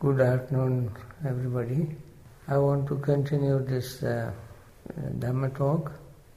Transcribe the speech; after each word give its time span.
Good 0.00 0.22
afternoon, 0.22 0.96
everybody. 1.28 1.94
I 2.48 2.56
want 2.56 2.88
to 2.88 2.96
continue 3.00 3.62
this 3.62 4.02
uh, 4.02 4.32
Dhamma 5.18 5.54
talk. 5.54 5.92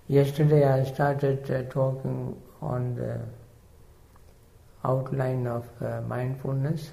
Yesterday 0.10 0.68
I 0.68 0.84
started 0.84 1.50
uh, 1.50 1.64
talking 1.72 2.36
on 2.62 2.94
the 2.96 3.22
outline 4.84 5.48
of 5.48 5.66
uh, 5.82 6.02
mindfulness, 6.02 6.92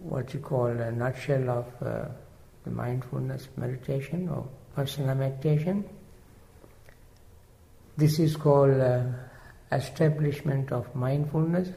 what 0.00 0.32
you 0.32 0.40
call 0.40 0.68
a 0.68 0.90
nutshell 0.90 1.50
of 1.50 1.66
uh, 1.82 2.08
the 2.64 2.70
mindfulness 2.70 3.46
meditation 3.58 4.30
or 4.30 4.48
personal 4.74 5.14
meditation. 5.14 5.84
This 7.98 8.18
is 8.18 8.34
called 8.34 8.80
uh, 8.80 9.02
establishment 9.72 10.72
of 10.72 10.94
mindfulness. 10.94 11.68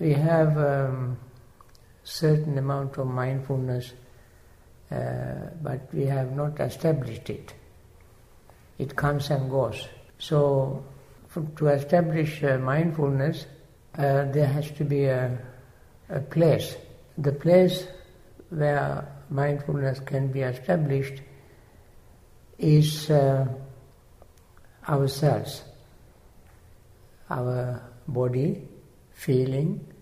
We 0.00 0.14
have 0.14 0.56
um, 0.56 1.18
certain 2.04 2.58
amount 2.58 2.98
of 2.98 3.06
mindfulness, 3.06 3.92
uh, 4.90 5.50
but 5.62 5.92
we 5.92 6.04
have 6.04 6.32
not 6.32 6.60
established 6.60 7.28
it. 7.30 7.54
It 8.78 8.94
comes 8.94 9.30
and 9.30 9.50
goes. 9.50 9.88
So, 10.18 10.84
for, 11.28 11.42
to 11.56 11.68
establish 11.68 12.44
uh, 12.44 12.58
mindfulness, 12.58 13.46
uh, 13.96 14.24
there 14.24 14.46
has 14.46 14.70
to 14.72 14.84
be 14.84 15.04
a, 15.06 15.38
a 16.10 16.20
place. 16.20 16.76
The 17.16 17.32
place 17.32 17.86
where 18.50 19.08
mindfulness 19.30 20.00
can 20.00 20.30
be 20.30 20.40
established 20.40 21.22
is 22.58 23.10
uh, 23.10 23.46
ourselves, 24.88 25.62
our 27.30 27.82
body, 28.06 28.62
feeling, 29.12 29.93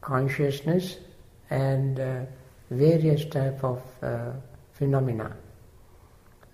consciousness, 0.00 0.96
and 1.50 1.98
uh, 1.98 2.20
various 2.70 3.24
type 3.26 3.62
of 3.64 3.82
uh, 4.02 4.30
phenomena 4.72 5.36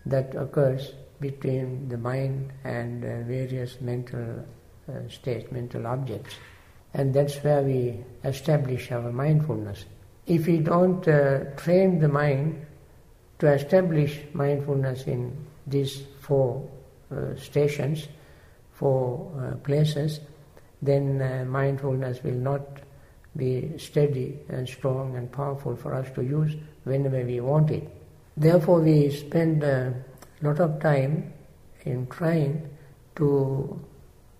that 0.06 0.34
occurs 0.34 0.92
between 1.20 1.88
the 1.88 1.98
mind 1.98 2.52
and 2.64 3.04
uh, 3.04 3.22
various 3.22 3.80
mental 3.80 4.44
uh, 4.88 5.08
states, 5.08 5.50
mental 5.52 5.86
objects. 5.86 6.34
And 6.94 7.12
that's 7.12 7.36
where 7.36 7.62
we 7.62 8.02
establish 8.24 8.90
our 8.92 9.12
mindfulness. 9.12 9.84
If 10.26 10.46
we 10.46 10.58
don't 10.58 11.06
uh, 11.06 11.44
train 11.56 11.98
the 11.98 12.08
mind 12.08 12.64
to 13.38 13.52
establish 13.52 14.20
mindfulness 14.32 15.04
in 15.04 15.36
these 15.66 16.04
four 16.20 16.66
uh, 17.10 17.36
stations, 17.36 18.08
four 18.72 19.58
places, 19.64 20.20
then 20.82 21.48
mindfulness 21.48 22.22
will 22.22 22.34
not 22.34 22.60
be 23.36 23.72
steady 23.78 24.38
and 24.48 24.68
strong 24.68 25.16
and 25.16 25.30
powerful 25.30 25.76
for 25.76 25.94
us 25.94 26.08
to 26.14 26.22
use 26.22 26.54
whenever 26.84 27.22
we 27.22 27.40
want 27.40 27.70
it. 27.70 27.88
Therefore, 28.36 28.80
we 28.80 29.10
spend 29.10 29.62
a 29.62 29.94
lot 30.42 30.60
of 30.60 30.80
time 30.80 31.32
in 31.84 32.06
trying 32.08 32.68
to 33.16 33.80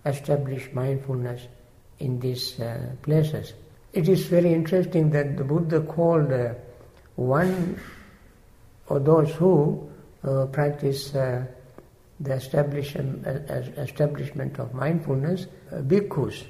establish 0.04 0.70
mindfulness 0.72 1.46
in 1.98 2.20
these 2.20 2.60
uh, 2.60 2.92
places. 3.02 3.54
It 3.92 4.08
is 4.08 4.26
very 4.26 4.52
interesting 4.52 5.10
that 5.10 5.36
the 5.36 5.44
Buddha 5.44 5.80
called 5.80 6.32
uh, 6.32 6.54
one 7.16 7.80
or 8.88 9.00
those 9.00 9.32
who 9.32 9.88
uh, 10.22 10.46
practice 10.46 11.14
uh, 11.14 11.46
the 12.20 12.34
establishment, 12.34 13.26
uh, 13.26 13.54
establishment 13.80 14.58
of 14.58 14.74
mindfulness, 14.74 15.46
uh, 15.72 15.76
bhikkhus. 15.76 16.44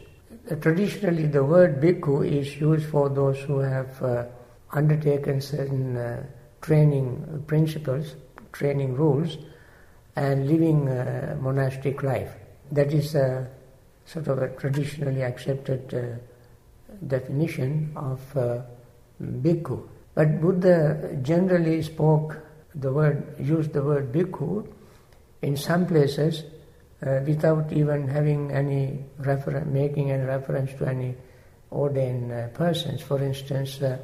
Traditionally, 0.60 1.26
the 1.26 1.44
word 1.44 1.80
bhikkhu 1.80 2.30
is 2.30 2.60
used 2.60 2.86
for 2.86 3.08
those 3.08 3.38
who 3.40 3.58
have 3.58 4.30
undertaken 4.72 5.40
certain 5.40 6.26
training 6.60 7.44
principles, 7.46 8.14
training 8.52 8.94
rules, 8.94 9.38
and 10.16 10.48
living 10.48 10.88
a 10.88 11.36
monastic 11.40 12.02
life. 12.02 12.32
That 12.72 12.92
is 12.92 13.14
a 13.14 13.48
sort 14.06 14.28
of 14.28 14.38
a 14.38 14.48
traditionally 14.48 15.22
accepted 15.22 15.92
uh, 15.92 17.06
definition 17.06 17.92
of 17.96 18.36
uh, 18.36 18.62
bhikkhu. 19.22 19.86
But 20.14 20.40
Buddha 20.40 21.18
generally 21.22 21.82
spoke 21.82 22.38
the 22.74 22.92
word, 22.92 23.34
used 23.38 23.72
the 23.72 23.82
word 23.82 24.12
bhikkhu 24.12 24.66
in 25.42 25.56
some 25.56 25.86
places 25.86 26.44
uh, 27.04 27.20
without 27.26 27.72
even 27.72 28.08
having 28.08 28.52
any 28.52 29.04
making 29.66 30.10
any 30.10 30.24
reference 30.24 30.72
to 30.74 30.86
any 30.86 31.14
ordained 31.72 32.32
uh, 32.32 32.48
persons. 32.48 33.02
For 33.02 33.22
instance, 33.22 33.82
uh, 33.82 33.98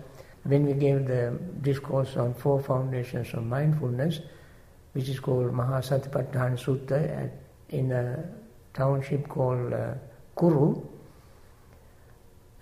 when 0.45 0.67
we 0.67 0.75
gave 0.75 1.07
the 1.07 1.39
discourse 1.63 2.17
on 2.17 2.35
four 2.35 2.61
foundations 2.61 3.33
of 3.33 3.45
mindfulness, 3.47 4.21
which 4.93 5.09
is 5.09 5.21
called 5.21 5.53
Mahasatipatthana 5.53 6.59
Sutta 6.59 7.25
at, 7.25 7.33
in 7.71 7.93
a 7.93 8.25
township 8.75 9.29
called 9.29 9.73
uh, 9.73 9.95
Kuru. 10.37 10.83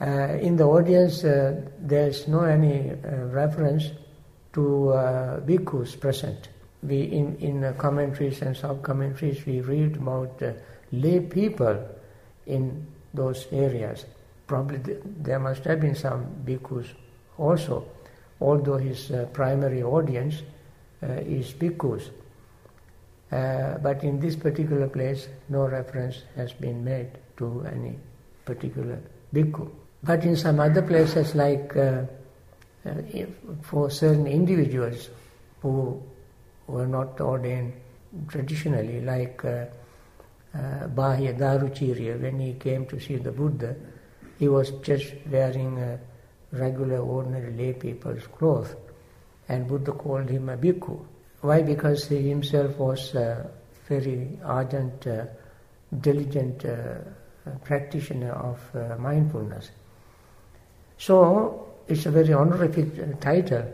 Uh, 0.00 0.38
in 0.40 0.56
the 0.56 0.64
audience, 0.64 1.24
uh, 1.24 1.60
there's 1.78 2.26
no 2.28 2.40
any 2.40 2.92
reference 3.32 3.90
to 4.52 4.90
uh, 4.90 5.40
bhikkhus 5.40 5.98
present. 6.00 6.48
We 6.82 7.02
in 7.02 7.36
in 7.36 7.64
uh, 7.64 7.72
commentaries 7.76 8.42
and 8.42 8.56
sub 8.56 8.82
commentaries 8.82 9.44
we 9.46 9.60
read 9.60 9.96
about 9.96 10.42
uh, 10.42 10.52
lay 10.92 11.20
people 11.20 11.76
in 12.46 12.86
those 13.12 13.46
areas. 13.52 14.06
Probably 14.46 14.78
th- 14.78 15.02
there 15.04 15.38
must 15.38 15.64
have 15.64 15.80
been 15.80 15.94
some 15.94 16.26
bhikkhus 16.44 16.88
also, 17.38 17.86
although 18.40 18.78
his 18.78 19.12
primary 19.32 19.82
audience 19.82 20.42
is 21.02 21.52
bhikkhus. 21.52 22.10
Uh, 23.32 23.78
but 23.78 24.02
in 24.02 24.18
this 24.18 24.34
particular 24.34 24.88
place, 24.88 25.28
no 25.48 25.68
reference 25.68 26.24
has 26.34 26.52
been 26.52 26.82
made 26.82 27.10
to 27.36 27.64
any 27.72 27.96
particular 28.44 28.98
bhikkhu. 29.32 29.70
But 30.02 30.24
in 30.24 30.34
some 30.34 30.58
other 30.58 30.82
places, 30.82 31.34
like 31.36 31.76
uh, 31.76 32.02
uh, 32.84 32.94
for 33.62 33.90
certain 33.90 34.26
individuals 34.26 35.10
who 35.62 36.02
were 36.70 36.86
not 36.86 37.20
ordained 37.20 37.72
traditionally, 38.28 39.00
like 39.00 39.44
uh, 39.44 39.66
uh, 40.54 40.86
Bahya 40.88 42.20
when 42.20 42.40
he 42.40 42.54
came 42.54 42.86
to 42.86 43.00
see 43.00 43.16
the 43.16 43.30
Buddha, 43.30 43.76
he 44.38 44.48
was 44.48 44.70
just 44.82 45.12
wearing 45.30 45.78
a 45.78 45.98
regular, 46.52 46.98
ordinary 46.98 47.52
lay 47.52 47.72
people's 47.72 48.26
clothes, 48.26 48.74
and 49.48 49.68
Buddha 49.68 49.92
called 49.92 50.28
him 50.28 50.48
a 50.48 50.56
bhikkhu. 50.56 50.98
Why? 51.42 51.62
Because 51.62 52.08
he 52.08 52.28
himself 52.28 52.76
was 52.76 53.14
a 53.14 53.50
very 53.86 54.38
ardent, 54.44 55.06
uh, 55.06 55.26
diligent 56.00 56.64
uh, 56.64 56.98
practitioner 57.64 58.32
of 58.32 58.58
uh, 58.74 58.96
mindfulness. 58.98 59.70
So 60.98 61.68
it's 61.88 62.06
a 62.06 62.10
very 62.10 62.32
honorific 62.32 63.20
title 63.20 63.64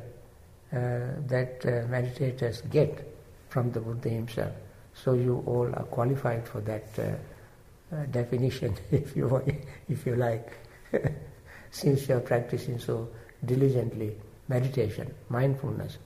that 1.26 1.60
uh, 1.64 1.87
meditators 1.88 2.69
get 2.70 3.12
from 3.48 3.70
the 3.72 3.81
Buddha 3.81 4.09
himself. 4.09 4.53
So 4.94 5.14
you 5.14 5.42
all 5.47 5.69
are 5.75 5.84
qualified 5.84 6.48
for 6.48 6.60
that 6.62 6.87
uh, 6.98 8.04
definition, 8.10 8.76
if 8.91 9.16
you 9.16 9.42
if 9.88 10.06
you 10.06 10.16
like, 10.16 10.53
since 11.70 12.09
you 12.09 12.16
are 12.16 12.20
practicing 12.20 12.78
so 12.78 13.09
diligently 13.44 14.16
meditation, 14.48 15.12
mindfulness 15.28 15.98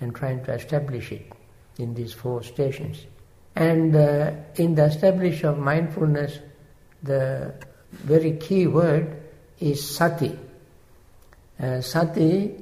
and 0.00 0.14
trying 0.14 0.44
to 0.44 0.52
establish 0.52 1.12
it 1.12 1.32
in 1.78 1.94
these 1.94 2.12
four 2.12 2.42
stations. 2.42 3.06
And 3.56 3.94
uh, 3.94 4.32
in 4.56 4.74
the 4.74 4.84
establishment 4.84 5.56
of 5.56 5.58
mindfulness, 5.58 6.38
the 7.02 7.54
very 7.92 8.32
key 8.32 8.66
word 8.66 9.22
is 9.60 9.96
sati. 9.96 10.38
Uh, 11.60 11.80
sati 11.80 12.50
uh, 12.50 12.60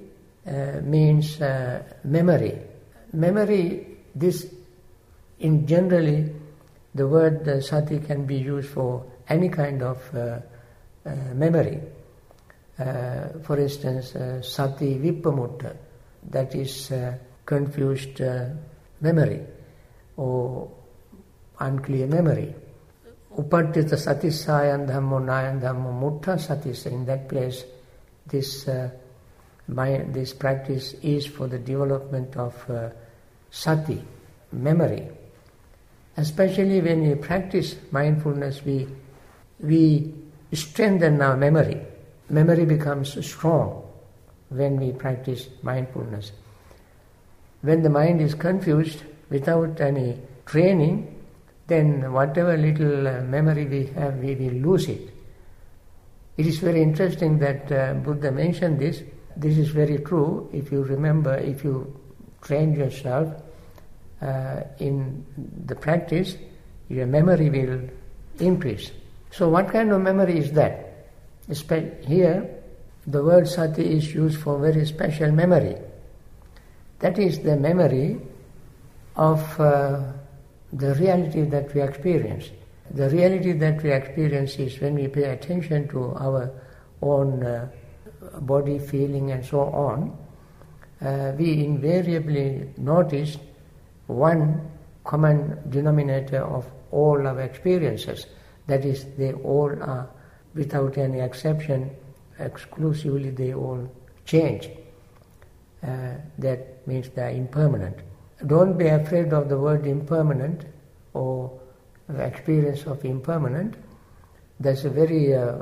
means 0.82 1.40
uh, 1.40 1.82
memory. 2.04 2.58
Memory, 3.12 3.86
this 4.14 4.46
in 5.40 5.66
generally, 5.66 6.32
the 6.94 7.06
word 7.06 7.48
uh, 7.48 7.60
sati 7.60 7.98
can 7.98 8.26
be 8.26 8.36
used 8.36 8.70
for 8.70 9.04
any 9.28 9.48
kind 9.48 9.82
of 9.82 9.98
uh, 10.14 10.40
memory. 11.34 11.80
for 12.76 13.58
instance, 13.58 14.16
sati 14.42 14.98
vipamutta, 14.98 15.76
that 16.30 16.54
is 16.54 16.92
confused 17.44 18.20
uh, 18.20 18.46
memory 19.00 19.40
or 20.16 20.70
unclear 21.60 22.06
memory. 22.06 22.54
Upadita 23.36 23.96
satissayan 23.96 24.86
dhammo 24.86 25.18
nayan 25.20 25.60
dhammo 25.60 25.92
mutta 25.92 26.38
satis. 26.38 26.86
In 26.86 27.04
that 27.06 27.28
place, 27.28 27.64
this 28.26 28.68
uh, 28.68 28.90
my, 29.68 29.98
this 30.08 30.32
practice 30.32 30.94
is 31.02 31.26
for 31.26 31.46
the 31.46 31.58
development 31.58 32.36
of 32.36 32.70
uh, 32.70 32.90
sati, 33.50 34.02
memory. 34.52 35.08
Especially 36.16 36.80
when 36.80 37.08
we 37.08 37.14
practice 37.14 37.76
mindfulness, 37.90 38.62
we 38.64 38.86
we 39.62 40.12
strengthen 40.52 41.22
our 41.22 41.36
memory. 41.36 41.80
Memory 42.28 42.66
becomes 42.66 43.24
strong 43.24 43.82
when 44.48 44.78
we 44.78 44.92
practice 44.92 45.48
mindfulness. 45.62 46.32
When 47.62 47.82
the 47.82 47.90
mind 47.90 48.20
is 48.20 48.34
confused 48.34 49.04
without 49.30 49.80
any 49.80 50.18
training, 50.44 51.20
then 51.68 52.12
whatever 52.12 52.56
little 52.56 53.06
uh, 53.06 53.20
memory 53.22 53.66
we 53.66 53.86
have, 53.94 54.18
we 54.18 54.34
will 54.34 54.72
lose 54.72 54.88
it. 54.88 55.10
It 56.36 56.46
is 56.46 56.58
very 56.58 56.82
interesting 56.82 57.38
that 57.38 57.70
uh, 57.70 57.94
Buddha 57.94 58.32
mentioned 58.32 58.80
this. 58.80 59.02
This 59.36 59.58
is 59.58 59.68
very 59.68 59.98
true. 59.98 60.48
If 60.52 60.70
you 60.72 60.82
remember, 60.82 61.34
if 61.36 61.64
you 61.64 61.98
train 62.42 62.74
yourself 62.74 63.28
uh, 64.20 64.62
in 64.78 65.24
the 65.66 65.74
practice, 65.74 66.36
your 66.88 67.06
memory 67.06 67.50
will 67.50 67.80
increase. 68.38 68.90
So, 69.30 69.48
what 69.48 69.70
kind 69.70 69.90
of 69.92 70.02
memory 70.02 70.38
is 70.38 70.52
that? 70.52 70.88
Here, 71.48 72.48
the 73.06 73.22
word 73.22 73.48
sati 73.48 73.96
is 73.96 74.14
used 74.14 74.40
for 74.40 74.58
very 74.58 74.86
special 74.86 75.32
memory. 75.32 75.76
That 77.00 77.18
is 77.18 77.40
the 77.40 77.56
memory 77.56 78.20
of 79.16 79.60
uh, 79.60 80.12
the 80.72 80.94
reality 80.94 81.42
that 81.42 81.74
we 81.74 81.82
experience. 81.82 82.50
The 82.90 83.08
reality 83.10 83.52
that 83.52 83.82
we 83.82 83.90
experience 83.92 84.56
is 84.56 84.78
when 84.80 84.94
we 84.94 85.08
pay 85.08 85.24
attention 85.24 85.88
to 85.88 86.14
our 86.14 86.50
own 87.00 87.44
uh, 87.44 87.68
body, 88.40 88.78
feeling, 88.78 89.30
and 89.32 89.44
so 89.44 89.60
on, 89.60 90.16
uh, 91.00 91.32
we 91.36 91.64
invariably 91.64 92.70
notice 92.76 93.36
one 94.06 94.70
common 95.04 95.58
denominator 95.70 96.44
of 96.44 96.66
all 96.90 97.26
our 97.26 97.40
experiences. 97.40 98.26
That 98.66 98.84
is, 98.84 99.06
they 99.16 99.32
all 99.32 99.70
are, 99.82 100.08
without 100.54 100.98
any 100.98 101.20
exception, 101.20 101.90
exclusively 102.38 103.30
they 103.30 103.54
all 103.54 103.90
change. 104.24 104.68
Uh, 105.82 106.14
that 106.38 106.86
means 106.86 107.08
they 107.10 107.22
are 107.22 107.30
impermanent. 107.30 107.96
Don't 108.46 108.78
be 108.78 108.86
afraid 108.86 109.32
of 109.32 109.48
the 109.48 109.58
word 109.58 109.86
impermanent 109.86 110.64
or 111.14 111.60
experience 112.18 112.84
of 112.84 113.04
impermanent. 113.04 113.74
That's 114.60 114.84
a 114.84 114.90
very 114.90 115.34
uh, 115.34 115.58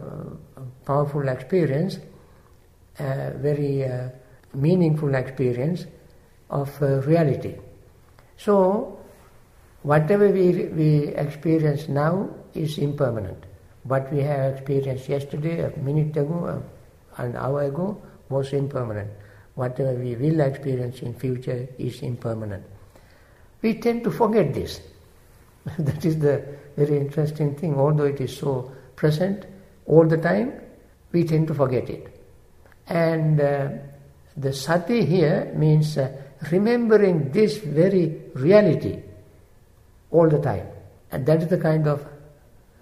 powerful 0.84 1.26
experience, 1.28 1.98
a 3.00 3.32
very 3.36 3.84
uh, 3.84 4.08
meaningful 4.54 5.14
experience 5.14 5.86
of 6.50 6.70
uh, 6.82 7.00
reality. 7.02 7.54
So, 8.36 8.98
whatever 9.82 10.28
we, 10.28 10.66
we 10.66 11.08
experience 11.08 11.88
now 11.88 12.30
is 12.54 12.78
impermanent. 12.78 13.44
What 13.84 14.12
we 14.12 14.20
have 14.20 14.56
experienced 14.56 15.08
yesterday, 15.08 15.60
a 15.60 15.78
minute 15.78 16.16
ago, 16.16 16.62
an 17.16 17.36
hour 17.36 17.62
ago, 17.62 18.00
was 18.28 18.52
impermanent. 18.52 19.10
Whatever 19.54 19.94
we 19.94 20.16
will 20.16 20.40
experience 20.40 21.00
in 21.00 21.14
future 21.14 21.68
is 21.78 22.02
impermanent. 22.02 22.64
We 23.62 23.74
tend 23.74 24.04
to 24.04 24.10
forget 24.10 24.54
this. 24.54 24.80
that 25.78 26.04
is 26.04 26.18
the 26.18 26.44
very 26.76 26.96
interesting 26.98 27.54
thing. 27.54 27.74
Although 27.78 28.04
it 28.04 28.20
is 28.20 28.36
so 28.36 28.72
present 28.96 29.46
all 29.86 30.06
the 30.06 30.16
time, 30.16 30.52
we 31.12 31.24
tend 31.24 31.48
to 31.48 31.54
forget 31.54 31.90
it. 31.90 32.19
And 32.90 33.40
uh, 33.40 33.68
the 34.36 34.52
sati 34.52 35.04
here 35.04 35.52
means 35.56 35.96
uh, 35.96 36.10
remembering 36.50 37.30
this 37.30 37.58
very 37.58 38.20
reality 38.34 38.98
all 40.10 40.28
the 40.28 40.40
time. 40.40 40.66
And 41.12 41.24
that 41.26 41.42
is 41.42 41.48
the 41.48 41.58
kind 41.58 41.86
of 41.86 42.04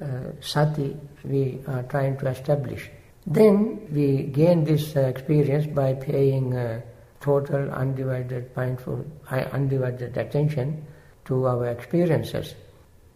uh, 0.01 0.07
sati 0.41 0.97
we 1.25 1.61
are 1.67 1.83
trying 1.85 2.17
to 2.19 2.29
establish. 2.29 2.91
Then 3.27 3.87
we 3.93 4.23
gain 4.23 4.65
this 4.65 4.97
uh, 4.97 5.01
experience 5.01 5.67
by 5.67 5.93
paying 5.95 6.57
uh, 6.57 6.81
total 7.21 7.71
undivided 7.71 8.57
mindful, 8.57 9.05
undivided 9.31 10.17
attention 10.17 10.87
to 11.27 11.47
our 11.47 11.67
experiences. 11.67 12.55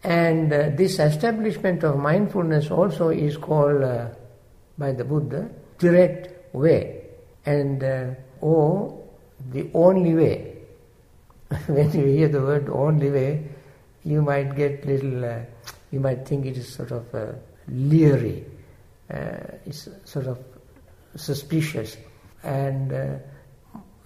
And 0.05 0.53
uh, 0.53 0.71
this 0.75 0.99
establishment 0.99 1.85
of 1.85 1.97
mindfulness 1.97 2.71
also 2.71 3.09
is 3.09 3.39
called 3.39 3.83
uh, 3.83 4.09
by 4.77 4.93
the 4.93 5.05
Buddha 5.05 5.49
direct 5.79 6.32
way, 6.53 7.03
and 7.47 7.83
uh, 7.83 8.07
or 8.41 9.01
the 9.51 9.69
only 9.75 10.15
way. 10.15 10.49
when 11.67 11.93
you 11.93 12.07
hear 12.07 12.29
the 12.29 12.41
word 12.41 12.69
only 12.71 13.11
way, 13.11 13.47
you 14.05 14.23
might 14.23 14.57
get 14.57 14.87
little, 14.87 15.25
uh, 15.25 15.39
you 15.91 16.01
might 16.01 16.27
think 16.27 16.47
it 16.47 16.57
is 16.57 16.73
sort 16.73 16.93
of 16.93 17.15
uh, 17.15 17.33
leery, 17.69 18.45
uh, 19.13 19.37
it's 19.67 19.89
sort 20.05 20.27
of 20.27 20.39
suspicious, 21.15 21.99
and 22.43 22.91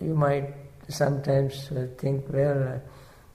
you 0.00 0.14
might 0.14 0.52
sometimes 0.88 1.70
think, 1.98 2.24
well, 2.30 2.82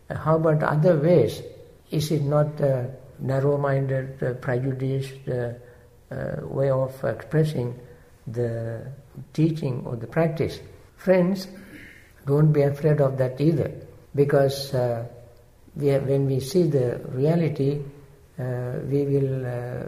how 0.10 0.36
about 0.36 0.62
other 0.62 0.98
ways? 0.98 1.42
Is 1.90 2.12
it 2.12 2.24
not 2.24 2.60
a 2.60 2.92
narrow-minded, 3.22 4.22
uh, 4.24 4.34
prejudiced 4.34 5.28
uh, 5.30 5.54
uh, 6.13 6.46
way 6.48 6.69
of 6.69 7.04
expressing 7.04 7.80
the 8.27 8.91
teaching 9.33 9.83
or 9.85 9.95
the 9.95 10.07
practice? 10.07 10.59
Friends, 10.95 11.47
don't 12.25 12.51
be 12.51 12.62
afraid 12.62 13.01
of 13.01 13.18
that 13.18 13.41
either, 13.41 13.71
because 14.13 14.73
uh, 14.73 15.06
we 15.75 15.88
have, 15.88 16.07
when 16.07 16.27
we 16.27 16.39
see 16.39 16.63
the 16.63 17.01
reality, 17.09 17.81
uh, 18.39 18.79
we 18.88 19.06
will 19.06 19.45
uh, 19.45 19.83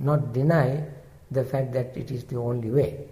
not 0.00 0.32
deny 0.32 0.84
the 1.30 1.44
fact 1.44 1.72
that 1.72 1.96
it 1.96 2.10
is 2.10 2.24
the 2.24 2.36
only 2.36 2.70
way. 2.70 3.06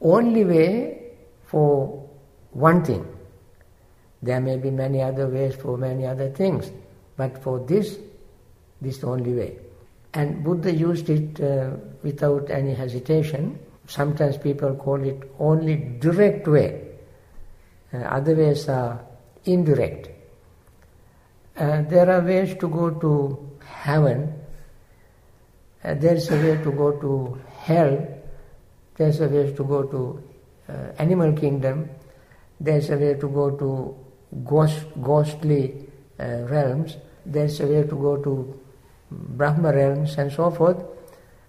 Only 0.00 0.44
way 0.44 1.12
for 1.44 2.08
one 2.52 2.84
thing. 2.84 3.06
There 4.22 4.40
may 4.40 4.56
be 4.56 4.70
many 4.70 5.02
other 5.02 5.28
ways 5.28 5.54
for 5.54 5.76
many 5.76 6.06
other 6.06 6.30
things, 6.30 6.70
but 7.16 7.42
for 7.42 7.60
this, 7.60 7.98
this 8.80 8.96
is 8.96 9.00
the 9.00 9.06
only 9.06 9.32
way. 9.32 9.58
And 10.14 10.42
Buddha 10.42 10.72
used 10.72 11.10
it 11.10 11.40
uh, 11.40 11.76
without 12.02 12.50
any 12.50 12.74
hesitation. 12.74 13.58
Sometimes 13.86 14.38
people 14.38 14.74
call 14.74 15.02
it 15.02 15.30
only 15.38 15.76
direct 15.76 16.48
way. 16.48 16.82
Uh, 17.92 17.98
other 17.98 18.34
ways 18.34 18.68
are 18.68 19.04
indirect. 19.44 20.08
Uh, 21.56 21.82
there 21.82 22.10
are 22.10 22.20
ways 22.20 22.54
to 22.56 22.68
go 22.68 22.90
to 22.90 23.50
heaven. 23.64 24.32
Uh, 25.84 25.94
there's 25.94 26.30
a 26.30 26.36
way 26.36 26.62
to 26.62 26.72
go 26.72 26.92
to 27.00 27.40
hell. 27.58 28.06
There's 28.96 29.20
a 29.20 29.28
way 29.28 29.52
to 29.52 29.64
go 29.64 29.82
to 29.84 30.22
uh, 30.68 30.72
animal 30.98 31.32
kingdom. 31.32 31.88
There's 32.58 32.90
a 32.90 32.96
way 32.96 33.14
to 33.14 33.28
go 33.28 33.50
to 33.50 33.96
ghost, 34.44 34.84
ghostly 35.02 35.86
uh, 36.18 36.42
realms. 36.48 36.96
There's 37.24 37.60
a 37.60 37.66
way 37.66 37.82
to 37.82 37.94
go 37.94 38.16
to 38.16 38.60
Brahma 39.10 39.72
realms 39.72 40.16
and 40.18 40.32
so 40.32 40.50
forth. 40.50 40.82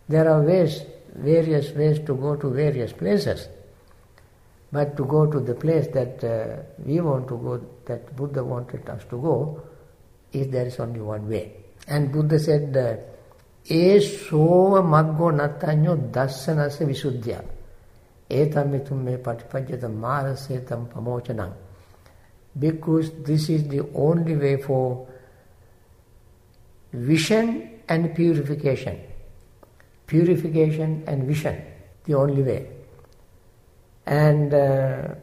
There 0.08 0.30
are 0.30 0.42
ways, 0.42 0.84
various 1.16 1.72
ways 1.72 2.00
to 2.06 2.16
go 2.16 2.36
to 2.36 2.50
various 2.50 2.94
places. 2.94 3.50
But 4.72 4.98
to 4.98 5.06
go 5.06 5.26
to 5.26 5.40
the 5.40 5.56
place 5.56 5.88
that 5.94 6.24
uh, 6.24 6.64
we 6.86 7.00
want 7.00 7.28
to 7.30 7.38
go, 7.38 7.66
that 7.86 8.16
Buddha 8.16 8.44
wanted 8.44 8.88
us 8.90 9.04
to 9.10 9.22
go, 9.22 9.62
is 10.34 10.48
there 10.50 10.68
is 10.68 10.80
only 10.80 11.00
one 11.00 11.28
way. 11.30 11.56
And 11.88 12.12
Buddha 12.12 12.38
said, 12.38 12.76
E 13.70 14.00
sova 14.00 14.82
maggo 14.82 15.32
natanyo 15.32 16.12
dassanasa 16.12 16.86
visuddhya. 16.86 17.44
Etam 18.30 18.72
mitum 18.72 19.04
me 19.04 19.18
patipajyata 19.18 19.90
marasetam 19.90 20.88
pamochanam. 20.88 21.54
Because 22.58 23.12
this 23.24 23.50
is 23.50 23.68
the 23.68 23.82
only 23.94 24.36
way 24.36 24.62
for 24.62 25.08
vision 26.98 27.82
and 27.88 28.14
purification. 28.16 29.00
Purification 30.06 31.04
and 31.08 31.24
vision, 31.24 31.62
the 32.06 32.14
only 32.14 32.42
way. 32.42 32.70
And 34.06 34.54
uh, 34.54 35.16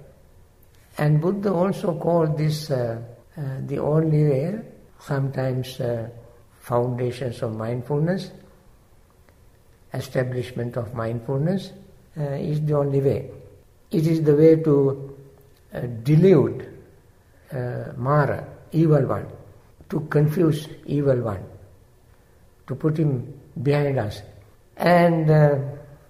and 0.99 1.21
Buddha 1.21 1.53
also 1.53 1.99
called 1.99 2.39
this 2.39 2.71
uh, 2.71 3.01
uh, 3.37 3.43
the 3.67 3.79
only 3.79 4.25
way 4.25 4.61
sometimes 5.01 5.81
uh, 5.81 6.09
foundations 6.61 7.43
of 7.43 7.57
mindfulness, 7.57 8.31
establishment 9.93 10.77
of 10.77 10.95
mindfulness 10.95 11.73
uh, 12.17 12.23
is 12.23 12.61
the 12.63 12.75
only 12.75 13.01
way. 13.01 13.31
It 13.91 14.07
is 14.07 14.23
the 14.23 14.35
way 14.35 14.57
to 14.57 15.17
uh, 15.75 15.81
delude 16.03 16.71
Mara, 17.97 18.45
evil 18.73 19.07
one, 19.07 19.27
to 19.89 20.01
confuse 20.11 20.69
evil 20.87 21.21
one, 21.21 21.45
to 22.67 22.75
put 22.75 22.97
him 22.97 23.33
behind 23.63 23.99
us. 23.99 24.23
And 24.77 25.31
uh, 25.31 25.59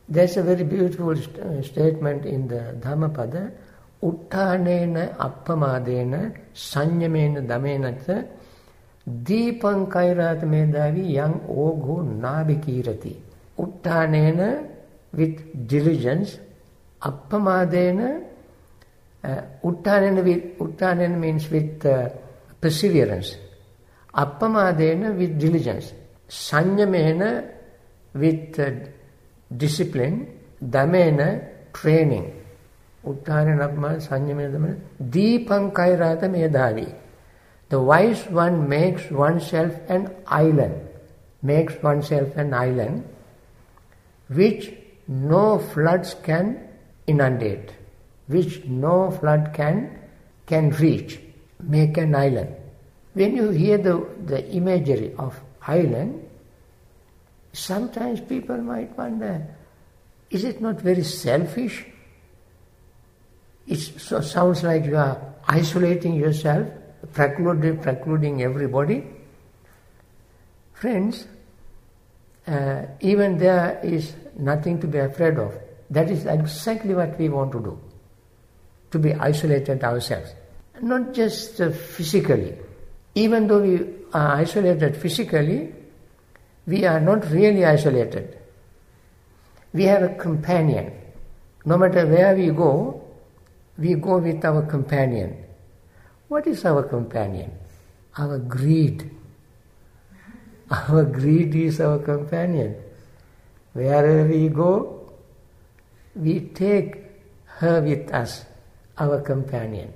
there's 0.09 0.37
a 0.37 0.43
very 0.43 0.65
beautiful 0.65 1.17
st- 1.17 1.39
uh, 1.39 1.63
statement 1.63 2.25
in 2.25 2.49
the 2.49 2.77
Dhammapada 2.81 3.53
Uttanena 4.03 5.17
Appamadena 5.17 6.35
Sanyamena 6.55 7.47
Damenata 7.47 8.27
Deepam 9.09 9.87
Kairat 9.89 10.43
Yang 11.11 11.41
Ogho 11.49 12.21
Nabikirati. 12.21 13.17
Uttanena 13.59 14.67
with 15.13 15.69
diligence, 15.69 16.39
Appamadena, 17.01 18.23
uh, 19.23 19.41
Uttanena, 19.63 20.25
with, 20.25 20.59
Uttanena 20.59 21.17
means 21.17 21.49
with 21.51 21.85
uh, 21.87 22.09
perseverance, 22.61 23.37
Appamadena 24.15 25.17
with 25.17 25.39
diligence. 25.39 25.93
Sanyamena 26.35 27.49
with 28.15 28.59
uh, 28.59 28.71
discipline. 29.57 30.41
Damena 30.63 31.29
training. 31.73 32.45
Uttanena, 33.07 33.69
Appamana, 33.69 34.01
Sanyamena, 34.09 34.53
Damena. 34.53 34.81
Deepam 35.03 35.73
kairata 35.73 36.23
medhavi. 36.23 36.93
The 37.69 37.81
wise 37.81 38.27
one 38.29 38.69
makes 38.69 39.11
oneself 39.11 39.73
an 39.89 40.15
island. 40.27 40.89
Makes 41.43 41.83
oneself 41.83 42.37
an 42.37 42.55
island 42.55 43.05
which 44.29 44.73
no 45.07 45.59
floods 45.59 46.15
can 46.23 46.69
inundate, 47.07 47.73
which 48.27 48.65
no 48.65 49.11
flood 49.11 49.53
can, 49.53 49.99
can 50.47 50.71
reach, 50.71 51.21
make 51.63 51.97
an 51.99 52.15
island. 52.15 52.55
When 53.13 53.37
you 53.37 53.51
hear 53.51 53.79
the, 53.79 54.07
the 54.25 54.51
imagery 54.51 55.15
of 55.19 55.39
island, 55.67 56.24
sometimes 57.55 58.21
people 58.21 58.57
might 58.59 58.97
wonder, 58.97 59.47
is 60.31 60.45
it 60.45 60.61
not 60.61 60.81
very 60.81 61.05
selfish? 61.05 61.87
It 63.67 63.79
so 63.79 64.21
sounds 64.21 64.63
like 64.63 64.85
you 64.85 64.97
are 64.97 65.35
isolating 65.49 66.15
yourself, 66.15 66.69
precluding, 67.13 67.79
precluding 67.79 68.43
everybody. 68.43 69.05
Friends, 70.75 71.27
uh, 72.47 72.83
even 73.01 73.39
there 73.39 73.81
is 73.83 74.15
nothing 74.37 74.81
to 74.81 74.87
be 74.87 74.99
afraid 74.99 75.39
of. 75.39 75.55
That 75.91 76.11
is 76.11 76.27
exactly 76.27 76.95
what 76.95 77.19
we 77.19 77.29
want 77.29 77.53
to 77.53 77.61
do. 77.61 77.79
To 78.91 78.99
be 78.99 79.15
isolated 79.15 79.83
ourselves. 79.83 80.33
Not 80.83 81.15
just 81.15 81.61
uh, 81.61 81.71
physically. 81.71 82.55
Even 83.15 83.47
though 83.47 83.63
we 83.63 83.87
are 84.13 84.37
isolated 84.37 84.97
physically, 84.97 85.74
we 86.67 86.85
are 86.85 87.01
not 87.01 87.31
really 87.31 87.65
isolated. 87.65 88.39
We 89.73 89.85
have 89.85 90.03
a 90.03 90.15
companion. 90.15 90.93
No 91.65 91.77
matter 91.77 92.07
where 92.07 92.35
we 92.35 92.51
go, 92.51 93.03
we 93.79 93.95
go 93.95 94.19
with 94.19 94.45
our 94.45 94.63
companion. 94.63 95.45
What 96.29 96.47
is 96.47 96.65
our 96.65 96.83
companion? 96.83 97.53
Our 98.17 98.39
greed. 98.39 99.11
Our 100.71 101.05
greed 101.05 101.55
is 101.55 101.81
our 101.81 101.99
companion. 101.99 102.77
Wherever 103.73 104.27
we 104.27 104.49
go, 104.49 105.13
we 106.15 106.41
take 106.41 106.97
her 107.59 107.81
with 107.81 108.13
us, 108.13 108.45
our 108.99 109.21
companion. 109.21 109.93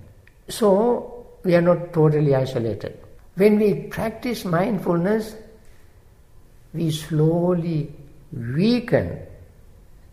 So, 0.49 1.27
we 1.45 1.55
are 1.55 1.63
not 1.63 1.93
totally 1.93 2.35
isolated. 2.35 2.99
When 3.37 3.59
we 3.59 3.75
practice 3.75 4.45
mindfulness, 4.45 5.37
we 6.75 6.91
slowly 6.91 7.93
weaken 8.33 9.21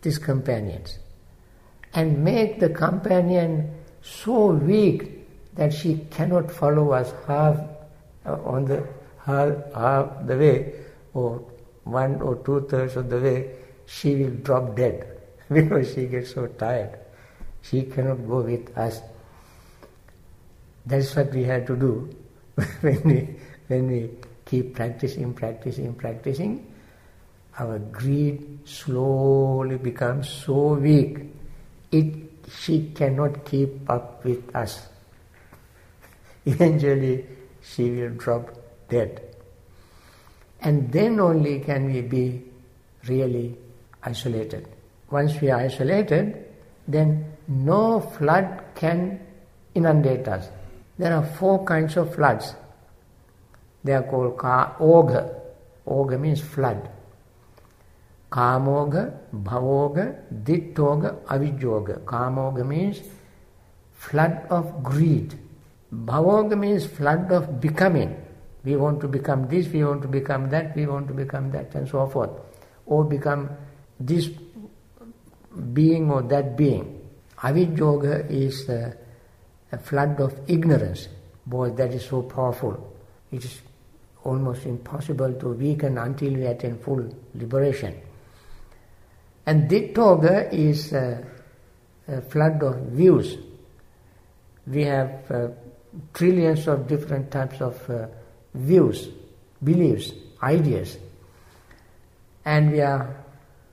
these 0.02 0.18
companions 0.18 0.98
and 1.94 2.22
make 2.24 2.60
the 2.60 2.68
companion 2.68 3.72
so 4.02 4.46
weak 4.46 5.26
that 5.54 5.72
she 5.72 5.98
cannot 6.10 6.50
follow 6.50 6.92
us 6.92 7.12
half 7.26 7.58
uh, 8.26 8.36
on 8.44 8.64
the 8.64 8.86
half, 9.24 9.52
half 9.74 10.26
the 10.26 10.36
way 10.36 10.72
or 11.14 11.42
one 11.84 12.20
or 12.20 12.36
two 12.36 12.66
thirds 12.68 12.96
of 12.96 13.08
the 13.08 13.18
way, 13.18 13.50
she 13.86 14.14
will 14.16 14.36
drop 14.42 14.76
dead 14.76 15.06
because 15.52 15.94
she 15.94 16.06
gets 16.06 16.34
so 16.34 16.46
tired. 16.46 16.98
She 17.62 17.82
cannot 17.82 18.26
go 18.28 18.42
with 18.42 18.76
us. 18.76 19.00
That's 20.84 21.14
what 21.16 21.32
we 21.32 21.44
had 21.44 21.66
to 21.66 21.76
do 21.76 22.16
when 22.80 23.02
we 23.04 23.36
when 23.68 23.88
we 23.90 24.10
keep 24.46 24.74
practicing, 24.74 25.34
practicing, 25.34 25.92
practicing. 25.94 26.72
Our 27.58 27.78
greed 27.78 28.60
slowly 28.64 29.76
becomes 29.76 30.28
so 30.28 30.74
weak, 30.74 31.18
it 31.92 32.26
she 32.48 32.90
cannot 32.94 33.44
keep 33.44 33.88
up 33.90 34.24
with 34.24 34.54
us. 34.54 34.88
Eventually, 36.46 37.26
she 37.62 37.90
will 37.90 38.10
drop 38.10 38.56
dead. 38.88 39.20
And 40.60 40.90
then 40.92 41.20
only 41.20 41.60
can 41.60 41.92
we 41.92 42.00
be 42.02 42.42
really 43.08 43.56
isolated. 44.02 44.68
Once 45.10 45.40
we 45.40 45.50
are 45.50 45.60
isolated, 45.60 46.44
then 46.88 47.24
no 47.48 48.00
flood 48.00 48.62
can 48.74 49.20
inundate 49.74 50.26
us. 50.28 50.48
There 50.98 51.12
are 51.12 51.24
four 51.24 51.64
kinds 51.64 51.96
of 51.96 52.14
floods. 52.14 52.54
They 53.86 53.92
are 53.92 54.02
called 54.02 54.36
ka- 54.36 54.74
oga. 54.80 55.32
Oga 55.86 56.18
means 56.18 56.40
flood. 56.40 56.90
Kamoga, 58.28 59.12
bhavoga, 59.32 60.16
dittoga, 60.42 61.14
avijjoga. 61.26 62.00
Kamoga 62.00 62.66
means 62.66 63.00
flood 63.92 64.46
of 64.50 64.82
greed. 64.82 65.38
Bhavoga 65.94 66.58
means 66.58 66.84
flood 66.86 67.30
of 67.30 67.60
becoming. 67.60 68.16
We 68.64 68.74
want 68.74 69.00
to 69.02 69.08
become 69.08 69.46
this, 69.46 69.68
we 69.68 69.84
want 69.84 70.02
to 70.02 70.08
become 70.08 70.50
that, 70.50 70.74
we 70.74 70.86
want 70.86 71.06
to 71.06 71.14
become 71.14 71.52
that, 71.52 71.72
and 71.76 71.88
so 71.88 72.08
forth. 72.08 72.30
Or 72.86 73.04
become 73.04 73.48
this 74.00 74.28
being 75.72 76.10
or 76.10 76.22
that 76.22 76.56
being. 76.56 77.08
Avijjoga 77.38 78.28
is 78.28 78.68
a, 78.68 78.96
a 79.70 79.78
flood 79.78 80.20
of 80.20 80.34
ignorance. 80.48 81.06
Boy, 81.46 81.70
that 81.70 81.94
is 81.94 82.04
so 82.04 82.22
powerful. 82.22 82.92
It 83.30 83.44
is 83.44 83.60
almost 84.26 84.66
impossible 84.66 85.32
to 85.34 85.48
weaken 85.50 85.98
until 85.98 86.32
we 86.34 86.46
attain 86.46 86.78
full 86.78 87.08
liberation. 87.34 87.94
And 89.46 89.70
Dittoga 89.70 90.52
is 90.52 90.92
a, 90.92 91.24
a 92.08 92.20
flood 92.20 92.62
of 92.62 92.76
views. 92.86 93.38
We 94.66 94.82
have 94.82 95.30
uh, 95.30 95.48
trillions 96.12 96.66
of 96.66 96.88
different 96.88 97.30
types 97.30 97.60
of 97.60 97.88
uh, 97.88 98.06
views, 98.54 99.08
beliefs, 99.62 100.12
ideas, 100.42 100.98
and 102.44 102.72
we 102.72 102.80
are 102.80 103.24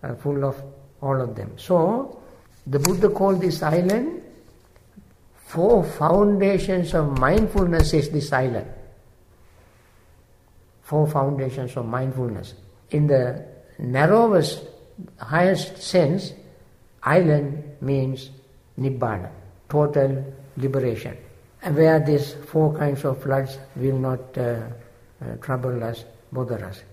uh, 0.04 0.16
full 0.16 0.46
of 0.46 0.62
all 1.02 1.20
of 1.20 1.36
them. 1.36 1.58
So, 1.58 2.22
the 2.68 2.80
Buddha 2.80 3.10
called 3.10 3.42
this 3.42 3.62
island 3.64 4.22
four 5.54 5.84
foundations 5.84 6.96
of 6.96 7.20
mindfulness 7.20 7.94
is 7.94 8.10
this 8.10 8.32
island. 8.34 8.68
Four 10.84 11.08
foundations 11.08 11.76
of 11.76 11.86
mindfulness. 11.86 12.54
In 12.92 13.08
the 13.08 13.46
narrowest, 13.80 14.62
highest 15.18 15.82
sense, 15.82 16.34
island 17.02 17.64
means 17.82 18.30
nibbana, 18.78 19.30
total 19.68 20.24
liberation 20.58 21.18
where 21.72 22.00
these 22.00 22.34
four 22.48 22.76
kinds 22.78 23.06
of 23.06 23.22
floods 23.22 23.58
will 23.76 23.98
not 23.98 24.38
uh, 24.38 24.42
uh, 24.42 25.36
trouble 25.42 25.84
us, 25.84 26.04
bother 26.32 26.64
us. 26.66 26.84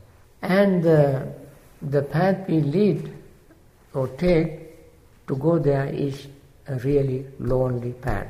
And 0.43 0.87
uh, 0.87 1.25
the 1.83 2.03
path 2.03 2.49
we 2.49 2.61
lead 2.61 3.13
or 3.93 4.07
take 4.09 5.27
to 5.27 5.37
go 5.37 5.59
there 5.59 5.87
is 5.87 6.29
a 6.69 6.77
really 6.77 7.27
lonely 7.41 7.93
path. 7.93 8.29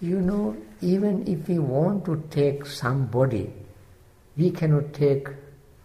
You 0.00 0.20
know, 0.20 0.56
even 0.80 1.26
if 1.26 1.48
we 1.48 1.58
want 1.58 2.04
to 2.06 2.22
take 2.30 2.66
somebody, 2.66 3.52
we 4.36 4.50
cannot 4.50 4.92
take 4.92 5.28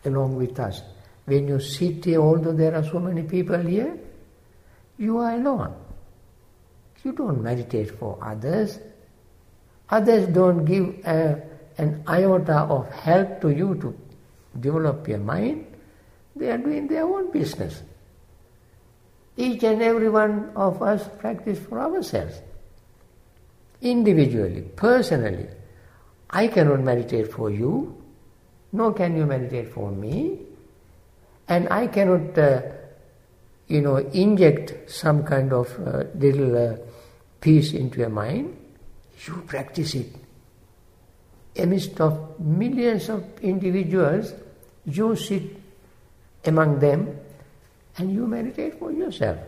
along 0.05 0.35
with 0.35 0.59
us. 0.59 0.81
When 1.25 1.47
you 1.47 1.59
sit 1.59 2.05
here, 2.05 2.21
although 2.21 2.53
there 2.53 2.75
are 2.75 2.83
so 2.83 2.99
many 2.99 3.23
people 3.23 3.59
here, 3.59 3.97
you 4.97 5.17
are 5.19 5.35
alone. 5.35 5.75
You 7.03 7.13
don't 7.13 7.41
meditate 7.41 7.97
for 7.97 8.17
others. 8.21 8.79
Others 9.89 10.27
don't 10.27 10.65
give 10.65 11.05
a, 11.05 11.41
an 11.77 12.03
iota 12.07 12.59
of 12.59 12.91
help 12.91 13.41
to 13.41 13.49
you 13.49 13.75
to 13.75 13.95
develop 14.59 15.07
your 15.07 15.19
mind. 15.19 15.65
They 16.35 16.49
are 16.51 16.57
doing 16.57 16.87
their 16.87 17.03
own 17.03 17.31
business. 17.31 17.81
Each 19.37 19.63
and 19.63 19.81
every 19.81 20.09
one 20.09 20.51
of 20.55 20.81
us 20.81 21.07
practice 21.19 21.59
for 21.59 21.79
ourselves. 21.79 22.41
Individually, 23.81 24.61
personally. 24.75 25.47
I 26.29 26.47
cannot 26.47 26.81
meditate 26.81 27.31
for 27.31 27.49
you, 27.49 27.95
nor 28.73 28.93
can 28.93 29.17
you 29.17 29.25
meditate 29.25 29.69
for 29.73 29.91
me. 29.91 30.39
And 31.47 31.67
I 31.69 31.87
cannot, 31.87 32.37
uh, 32.37 32.61
you 33.67 33.81
know, 33.81 33.97
inject 33.97 34.91
some 34.91 35.23
kind 35.23 35.51
of 35.53 35.67
uh, 35.79 36.03
little 36.13 36.55
uh, 36.55 36.77
peace 37.41 37.73
into 37.73 37.99
your 37.99 38.09
mind, 38.09 38.55
you 39.25 39.43
practice 39.47 39.95
it. 39.95 40.13
Amidst 41.57 41.99
of 41.99 42.39
millions 42.39 43.09
of 43.09 43.23
individuals, 43.41 44.33
you 44.85 45.15
sit 45.15 45.43
among 46.45 46.79
them 46.79 47.17
and 47.97 48.11
you 48.13 48.27
meditate 48.27 48.79
for 48.79 48.91
yourself. 48.91 49.39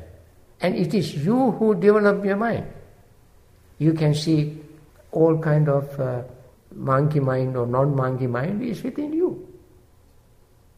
And 0.61 0.75
it 0.75 0.93
is 0.93 1.15
you 1.15 1.51
who 1.51 1.75
develop 1.75 2.23
your 2.25 2.37
mind. 2.37 2.65
You 3.81 3.93
can 3.93 4.13
see 4.13 4.61
all 5.11 5.39
kind 5.39 5.67
of 5.67 5.99
uh, 5.99 6.21
monkey 6.75 7.19
mind 7.19 7.57
or 7.57 7.65
non-monkey 7.65 8.27
mind 8.27 8.61
is 8.61 8.83
within 8.83 9.11
you. 9.11 9.47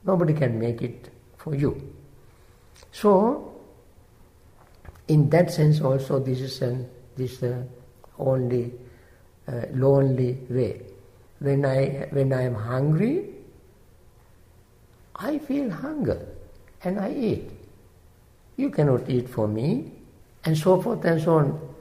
Nobody 0.06 0.34
can 0.34 0.58
make 0.58 0.82
it 0.82 1.10
for 1.36 1.54
you. 1.54 1.94
So, 2.94 3.60
in 5.10 5.30
that 5.32 5.52
sense 5.52 5.82
also 5.82 6.20
this 6.20 6.40
is 6.40 6.62
an, 6.62 6.90
this 7.18 7.44
uh, 7.44 7.64
only 8.20 8.72
uh, 9.50 9.66
lonely 9.74 10.38
way. 10.50 10.84
When 11.40 11.66
I, 11.66 12.08
when 12.12 12.32
I 12.32 12.44
am 12.44 12.56
hungry, 12.56 13.32
I 15.18 15.40
feel 15.40 15.70
hunger 15.70 16.26
and 16.86 17.02
I 17.02 17.12
eat. 17.12 17.52
You 18.56 18.70
cannot 18.70 19.10
eat 19.10 19.28
for 19.28 19.46
me, 19.46 19.92
and 20.46 20.58
so 20.58 20.82
forth 20.82 21.04
and 21.04 21.22
so 21.22 21.40
on. 21.40 21.73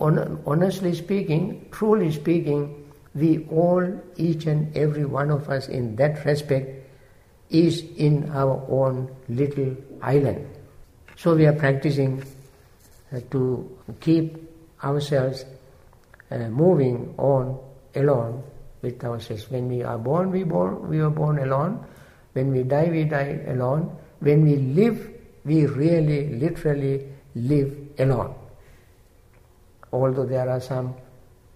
Honestly 0.00 0.94
speaking, 0.94 1.68
truly 1.70 2.12
speaking, 2.12 2.86
we 3.14 3.46
all, 3.50 3.82
each 4.16 4.46
and 4.46 4.74
every 4.76 5.04
one 5.04 5.30
of 5.30 5.48
us 5.48 5.68
in 5.68 5.96
that 5.96 6.24
respect, 6.24 6.68
is 7.50 7.84
in 7.96 8.30
our 8.30 8.64
own 8.68 9.14
little 9.28 9.76
island. 10.02 10.46
So 11.16 11.34
we 11.34 11.46
are 11.46 11.52
practicing 11.52 12.22
uh, 13.12 13.20
to 13.30 13.78
keep 14.00 14.36
ourselves 14.82 15.44
uh, 16.30 16.38
moving 16.48 17.14
on 17.16 17.58
alone 17.94 18.42
with 18.82 19.02
ourselves. 19.04 19.50
When 19.50 19.68
we 19.68 19.82
are 19.82 19.98
born, 19.98 20.30
we 20.30 20.42
born 20.42 20.88
we 20.88 21.00
are 21.00 21.10
born 21.10 21.38
alone. 21.38 21.84
When 22.32 22.52
we 22.52 22.64
die, 22.64 22.90
we 22.90 23.04
die 23.04 23.40
alone. 23.46 23.96
When 24.20 24.44
we 24.44 24.56
live, 24.56 25.10
we 25.44 25.66
really, 25.66 26.36
literally 26.36 27.08
live 27.34 27.74
alone. 27.98 28.34
Although 29.92 30.26
there 30.26 30.48
are 30.48 30.60
some 30.60 30.94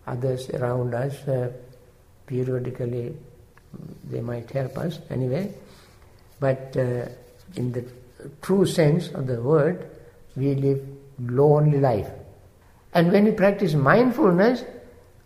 others 0.07 0.51
around 0.51 0.95
us, 0.95 1.17
uh, 1.29 1.53
periodically 2.27 3.15
they 4.05 4.21
might 4.21 4.51
help 4.51 4.79
us 4.79 4.99
anyway. 5.11 5.53
But 6.39 6.77
uh, 6.77 7.07
in 7.57 7.73
the 7.73 7.85
true 8.43 8.67
sense 8.67 9.09
of 9.09 9.27
the 9.27 9.41
word, 9.41 9.91
we 10.37 10.55
live 10.55 10.87
lonely 11.19 11.79
life. 11.79 12.09
And 12.93 13.13
when 13.13 13.25
we 13.25 13.33
practice 13.33 13.75
mindfulness, 13.75 14.65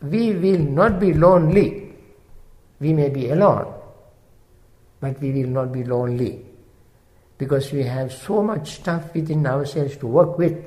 we 0.03 0.33
will 0.33 0.59
not 0.59 1.01
be 1.01 1.15
lonely. 1.15 1.95
We 2.81 2.93
may 2.93 3.09
be 3.09 3.31
alone, 3.31 3.73
but 5.01 5.21
we 5.21 5.31
will 5.33 5.49
not 5.49 5.73
be 5.73 5.85
lonely 5.85 6.45
because 7.39 7.73
we 7.73 7.83
have 7.85 8.13
so 8.13 8.43
much 8.43 8.73
stuff 8.73 9.15
within 9.15 9.47
ourselves 9.47 9.97
to 9.99 10.07
work 10.07 10.37
with. 10.39 10.63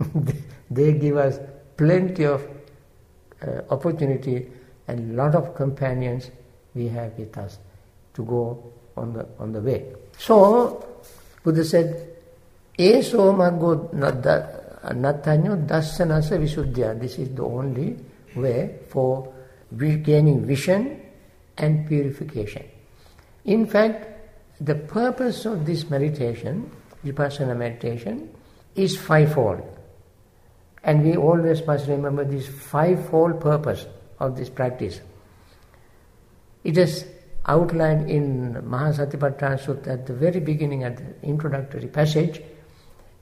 they 0.74 0.92
give 0.92 1.16
us 1.16 1.38
plenty 1.76 2.24
of 2.24 2.46
uh, 3.42 3.62
opportunity 3.70 4.46
and 4.88 5.16
lot 5.16 5.34
of 5.34 5.54
companions 5.54 6.30
we 6.74 6.88
have 6.88 7.12
with 7.18 7.36
us 7.38 7.58
to 8.14 8.24
go 8.24 8.72
on 8.96 9.12
the 9.12 9.26
on 9.38 9.52
the 9.52 9.60
way. 9.60 9.92
So 10.18 10.84
Buddha 11.42 11.64
said, 11.64 12.10
Eso 12.78 13.32
maggo 13.32 13.90
natanyo 13.92 15.66
dasanasa 15.66 16.38
visuddhya. 16.38 16.98
This 16.98 17.18
is 17.18 17.30
the 17.30 17.44
only 17.44 17.96
way 18.34 18.80
for 18.88 19.32
gaining 19.76 20.44
vision 20.44 21.00
and 21.58 21.86
purification. 21.86 22.64
In 23.44 23.66
fact, 23.66 24.06
the 24.60 24.74
purpose 24.74 25.44
of 25.44 25.66
this 25.66 25.90
meditation, 25.90 26.70
vipassana 27.04 27.56
meditation, 27.56 28.30
is 28.74 28.96
fivefold. 28.96 29.62
And 30.84 31.02
we 31.02 31.16
always 31.16 31.66
must 31.66 31.88
remember 31.88 32.24
this 32.24 32.46
fivefold 32.46 33.40
purpose 33.40 33.86
of 34.20 34.36
this 34.36 34.50
practice. 34.50 35.00
It 36.62 36.76
is 36.76 37.06
outlined 37.46 38.10
in 38.10 38.54
Mahasatipatthana 38.54 39.58
Sutta 39.60 39.88
at 39.88 40.06
the 40.06 40.12
very 40.12 40.40
beginning, 40.40 40.84
at 40.84 40.96
the 40.98 41.26
introductory 41.26 41.88
passage. 41.88 42.42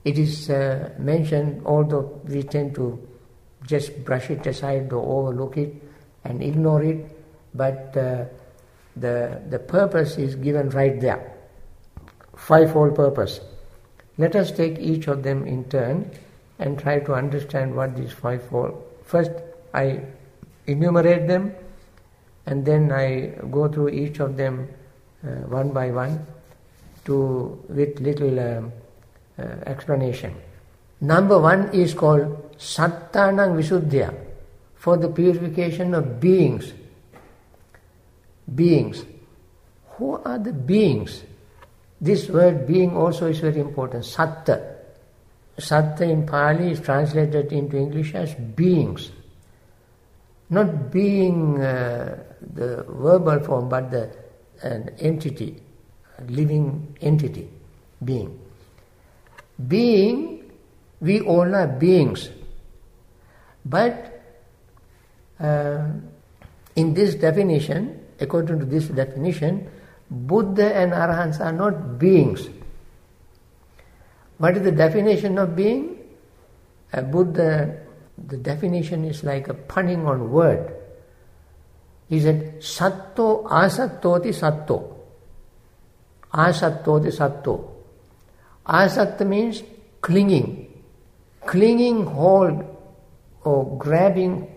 It 0.03 0.17
is 0.17 0.49
uh, 0.49 0.89
mentioned, 0.99 1.61
although 1.65 2.21
we 2.25 2.43
tend 2.43 2.75
to 2.75 2.99
just 3.65 4.03
brush 4.03 4.29
it 4.29 4.45
aside 4.45 4.91
or 4.91 5.01
overlook 5.01 5.57
it 5.57 5.73
and 6.25 6.43
ignore 6.43 6.83
it, 6.83 7.05
but 7.53 7.95
uh, 7.95 8.25
the, 8.97 9.41
the 9.49 9.59
purpose 9.59 10.17
is 10.17 10.35
given 10.35 10.69
right 10.71 10.99
there. 10.99 11.37
Fivefold 12.35 12.95
purpose. 12.95 13.39
Let 14.17 14.35
us 14.35 14.51
take 14.51 14.79
each 14.79 15.07
of 15.07 15.23
them 15.23 15.47
in 15.47 15.63
turn 15.65 16.11
and 16.63 16.79
try 16.79 16.99
to 16.99 17.13
understand 17.13 17.75
what 17.75 17.95
these 17.95 18.13
five 18.13 18.41
fivefold. 18.41 18.81
First, 19.03 19.31
I 19.73 19.99
enumerate 20.65 21.27
them 21.27 21.53
and 22.45 22.65
then 22.65 22.91
I 22.91 23.33
go 23.51 23.67
through 23.67 23.89
each 23.89 24.19
of 24.19 24.37
them 24.37 24.69
uh, 25.25 25.27
one 25.57 25.71
by 25.71 25.91
one 25.91 26.25
to 27.05 27.61
with 27.67 27.99
little 27.99 28.39
um, 28.39 28.71
uh, 29.37 29.43
explanation. 29.65 30.35
Number 31.01 31.37
one 31.37 31.69
is 31.73 31.93
called 31.93 32.57
Sattanang 32.57 33.59
Visuddhya 33.59 34.15
for 34.75 34.95
the 34.95 35.09
purification 35.09 35.93
of 35.93 36.21
beings. 36.21 36.71
Beings. 38.55 39.03
Who 39.97 40.13
are 40.23 40.39
the 40.39 40.53
beings? 40.53 41.23
This 41.99 42.29
word 42.29 42.65
being 42.67 42.95
also 42.95 43.27
is 43.27 43.39
very 43.39 43.59
important. 43.59 44.05
Satta. 44.05 44.72
Satta 45.57 46.03
in 46.03 46.25
Pali 46.25 46.71
is 46.71 46.79
translated 46.79 47.51
into 47.51 47.77
English 47.77 48.15
as 48.15 48.33
beings. 48.33 49.11
Not 50.49 50.91
being 50.91 51.61
uh, 51.61 52.23
the 52.53 52.83
verbal 52.87 53.39
form, 53.39 53.69
but 53.69 53.91
the 53.91 54.11
an 54.63 54.89
entity, 54.99 55.61
living 56.27 56.95
entity, 57.01 57.49
being. 58.03 58.39
Being, 59.67 60.51
we 61.01 61.21
all 61.21 61.53
are 61.53 61.67
beings. 61.67 62.29
But 63.65 64.21
uh, 65.39 65.87
in 66.75 66.93
this 66.93 67.15
definition, 67.15 67.99
according 68.19 68.59
to 68.59 68.65
this 68.65 68.87
definition, 68.87 69.69
Buddha 70.09 70.75
and 70.75 70.91
Arahants 70.91 71.39
are 71.39 71.51
not 71.51 71.99
beings. 71.99 72.49
What 74.37 74.57
is 74.57 74.63
the 74.63 74.71
definition 74.71 75.37
of 75.37 75.55
being? 75.55 75.97
A 76.93 77.01
Buddha, 77.01 77.77
the 78.27 78.37
definition 78.37 79.05
is 79.05 79.23
like 79.23 79.47
a 79.47 79.53
punning 79.53 80.05
on 80.05 80.31
word. 80.31 80.75
He 82.09 82.19
said, 82.19 82.59
Satto 82.59 83.45
asattoti 83.45 84.33
satto. 84.33 84.95
Asattoti 86.33 87.11
satto. 87.11 87.71
Asatta 88.67 89.25
means 89.25 89.63
clinging. 90.01 90.69
Clinging, 91.45 92.05
hold, 92.05 92.63
or 93.43 93.77
grabbing 93.77 94.47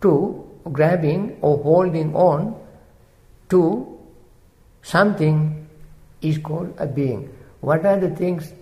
to, 0.00 0.48
grabbing 0.72 1.38
or 1.40 1.58
holding 1.58 2.14
on 2.14 2.56
to 3.50 3.98
something 4.82 5.68
is 6.20 6.38
called 6.38 6.72
a 6.78 6.86
being. 6.86 7.28
What 7.62 7.86
are 7.86 7.98
the 7.98 8.10
things 8.10 8.52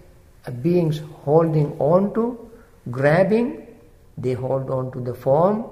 being's 0.60 0.98
holding 1.24 1.72
on 1.78 2.12
to? 2.14 2.50
Grabbing, 2.90 3.66
they 4.18 4.34
hold 4.34 4.70
on 4.70 4.92
to 4.92 5.00
the 5.00 5.14
form, 5.14 5.64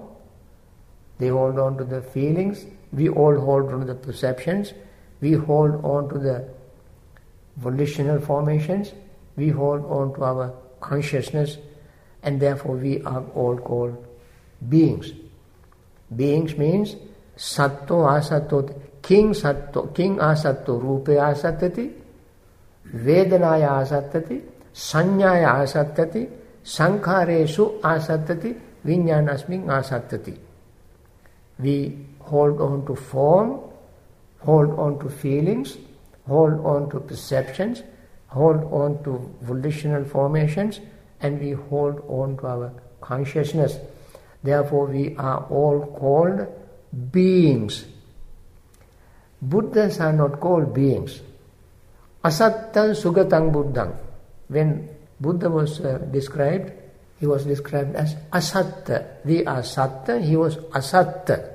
they 1.19 1.29
hold 1.29 1.59
on 1.59 1.77
to 1.77 1.85
the 1.85 2.01
feelings, 2.01 2.64
we 2.91 3.11
all 3.11 3.38
hold 3.38 3.71
on 3.71 3.81
to 3.81 3.87
the 3.87 3.95
perceptions, 3.95 4.73
we 5.21 5.33
hold 5.33 5.85
on 5.85 6.09
to 6.09 6.19
the 6.19 6.49
volitional 7.59 8.19
formations, 8.19 8.93
we 9.37 9.51
hold 9.51 9.85
on 9.85 10.14
to 10.14 10.25
our 10.25 10.55
consciousness, 10.81 11.59
and 12.23 12.41
therefore 12.41 12.77
we 12.77 13.03
are 13.03 13.25
all 13.35 13.59
called 13.59 14.07
beings. 14.71 15.12
Beings 16.17 16.57
means 16.57 16.97
satto 17.37 18.09
asatto, 18.09 18.81
king 19.03 19.33
satto, 19.33 19.95
king 19.95 20.17
asatto, 20.17 20.81
rupe 20.81 21.19
asattati, 21.19 21.93
vedanaya 22.94 23.81
asattati, 23.83 24.42
sanyaya 24.72 25.55
asattati, 25.62 26.29
sankharesu 26.64 27.81
asattati, 27.81 28.55
vinyanasmin 28.85 29.66
asattati. 29.66 30.37
We 31.59 32.07
hold 32.20 32.61
on 32.61 32.87
to 32.87 32.94
form, 32.94 33.61
hold 34.40 34.79
on 34.79 34.98
to 35.01 35.09
feelings, 35.09 35.77
hold 36.27 36.64
on 36.64 36.90
to 36.90 37.01
perceptions, 37.01 37.83
hold 38.29 38.64
on 38.72 39.03
to 39.05 39.35
volitional 39.42 40.05
formations, 40.05 40.81
and 41.20 41.40
we 41.40 41.53
hold 41.53 42.03
on 42.09 42.37
to 42.38 42.46
our 42.46 42.72
consciousness. 43.01 43.79
Therefore, 44.42 44.87
we 44.87 45.16
are 45.16 45.44
all 45.51 45.85
called 45.98 46.46
beings. 47.11 47.85
Buddhas 49.42 50.01
are 50.01 50.12
not 50.12 50.40
called 50.40 50.74
beings. 50.74 51.20
Asattan 52.25 52.95
sugatang 52.95 53.53
buddhang. 53.53 53.95
When 54.49 54.89
Buddha 55.21 55.51
was 55.51 55.81
uh, 55.81 55.99
described, 56.11 56.73
he 57.21 57.27
was 57.27 57.45
described 57.45 57.97
as 57.97 58.15
asatta. 58.33 59.25
We 59.25 59.45
are 59.45 59.63
satta, 59.63 60.21
he 60.21 60.37
was 60.37 60.57
asatta. 60.57 61.55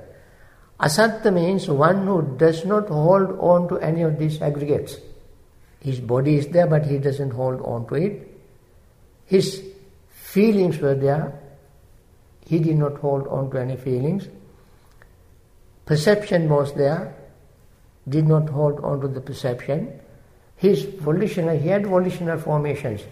Asatta 0.78 1.32
means 1.32 1.68
one 1.68 2.06
who 2.06 2.36
does 2.36 2.64
not 2.64 2.88
hold 2.88 3.38
on 3.38 3.68
to 3.68 3.78
any 3.78 4.02
of 4.02 4.18
these 4.18 4.40
aggregates. 4.42 4.96
His 5.80 6.00
body 6.00 6.36
is 6.36 6.48
there, 6.48 6.66
but 6.66 6.86
he 6.86 6.98
doesn't 6.98 7.30
hold 7.30 7.60
on 7.62 7.86
to 7.88 7.94
it. 7.94 8.28
His 9.26 9.62
feelings 10.10 10.78
were 10.78 10.94
there, 10.94 11.40
he 12.46 12.58
did 12.58 12.76
not 12.76 12.96
hold 12.98 13.26
on 13.28 13.50
to 13.50 13.60
any 13.60 13.76
feelings. 13.76 14.28
Perception 15.86 16.48
was 16.48 16.74
there, 16.74 17.14
did 18.08 18.26
not 18.26 18.48
hold 18.48 18.80
on 18.80 19.00
to 19.00 19.08
the 19.08 19.20
perception. 19.20 20.00
His 20.56 20.84
volitional, 20.84 21.58
he 21.58 21.68
had 21.68 21.86
volitional 21.86 22.38
formations. 22.38 23.02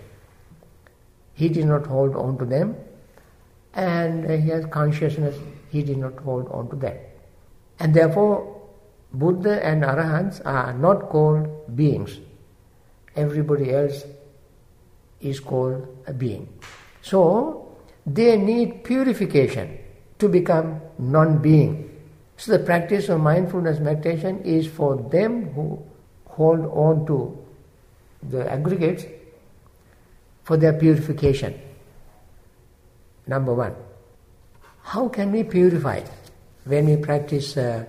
He 1.34 1.48
did 1.48 1.66
not 1.66 1.86
hold 1.86 2.16
on 2.16 2.38
to 2.38 2.44
them. 2.44 2.76
And 3.74 4.26
uh, 4.26 4.36
he 4.36 4.50
has 4.50 4.66
consciousness, 4.66 5.36
he 5.70 5.82
did 5.82 5.98
not 5.98 6.18
hold 6.18 6.48
on 6.50 6.68
to 6.70 6.76
that. 6.76 7.16
And 7.78 7.94
therefore, 7.94 8.60
Buddha 9.12 9.64
and 9.64 9.82
Arahants 9.82 10.40
are 10.44 10.72
not 10.72 11.08
called 11.08 11.76
beings. 11.76 12.18
Everybody 13.16 13.72
else 13.72 14.04
is 15.20 15.40
called 15.40 15.86
a 16.06 16.12
being. 16.12 16.48
So, 17.02 17.76
they 18.06 18.36
need 18.36 18.84
purification 18.84 19.78
to 20.18 20.28
become 20.28 20.80
non 20.98 21.38
being. 21.38 21.88
So, 22.36 22.52
the 22.52 22.64
practice 22.64 23.08
of 23.08 23.20
mindfulness 23.20 23.80
meditation 23.80 24.42
is 24.42 24.66
for 24.66 24.96
them 24.96 25.52
who 25.52 25.82
hold 26.36 26.66
on 26.84 27.06
to 27.06 27.38
the 28.30 28.50
aggregates 28.50 29.04
for 30.44 30.56
their 30.56 30.72
purification. 30.72 31.58
Number 33.26 33.54
one. 33.54 33.74
How 34.82 35.08
can 35.08 35.32
we 35.32 35.44
purify? 35.44 36.00
When 36.64 36.86
we 36.86 36.96
practice 36.96 37.56
uh, 37.56 37.84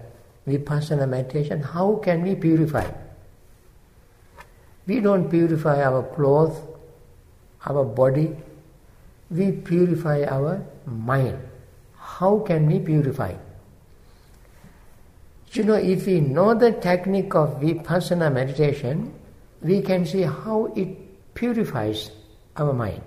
vipassana 0.47 1.07
meditation, 1.07 1.61
how 1.61 1.95
can 1.95 2.21
we 2.21 2.35
purify? 2.35 2.89
We 4.85 4.99
don't 4.99 5.29
purify 5.29 5.81
our 5.83 6.03
clothes, 6.03 6.59
our 7.65 7.85
body, 7.85 8.35
we 9.31 9.51
purify 9.51 10.23
our 10.23 10.63
mind. 10.85 11.39
How 11.97 12.39
can 12.39 12.67
we 12.67 12.79
purify? 12.79 13.33
You 15.53 15.63
know, 15.63 15.75
if 15.75 16.07
we 16.07 16.19
know 16.19 16.55
the 16.55 16.71
technique 16.71 17.35
of 17.35 17.61
vipassana 17.61 18.33
meditation, 18.33 19.13
we 19.61 19.83
can 19.83 20.03
see 20.03 20.23
how 20.23 20.73
it 20.75 21.35
purifies 21.35 22.09
our 22.57 22.73
mind. 22.73 23.03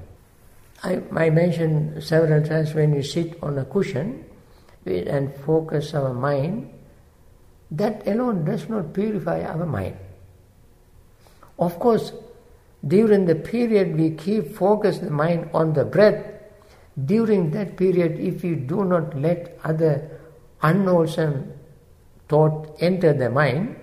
I, 0.85 1.03
I 1.11 1.31
mentioned 1.31 2.05
several 2.05 2.47
times 2.47 2.73
when 2.73 2.95
you 2.95 3.03
sit 3.03 3.37
on 3.43 3.59
a 3.59 3.65
cushion 3.65 4.25
and 4.85 5.35
focus 5.45 5.93
our 5.95 6.15
mind, 6.15 6.71
that 7.73 8.07
alone 8.07 8.45
does 8.45 8.69
not 8.69 8.95
purify 8.95 9.43
our 9.43 9.67
mind. 9.67 9.97
Of 11.59 11.81
course, 11.81 12.13
during 12.87 13.25
the 13.27 13.35
period 13.35 13.97
we 13.97 14.11
keep 14.13 14.55
focus 14.55 14.99
the 14.99 15.11
mind 15.11 15.51
on 15.53 15.73
the 15.73 15.85
breath, 15.85 16.25
during 17.05 17.51
that 17.51 17.77
period, 17.77 18.21
if 18.21 18.45
you 18.45 18.55
do 18.55 18.85
not 18.85 19.19
let 19.21 19.59
other 19.65 20.21
unwholesome 20.63 21.53
thought 22.29 22.77
enter 22.81 23.13
the 23.13 23.31
mind, 23.31 23.77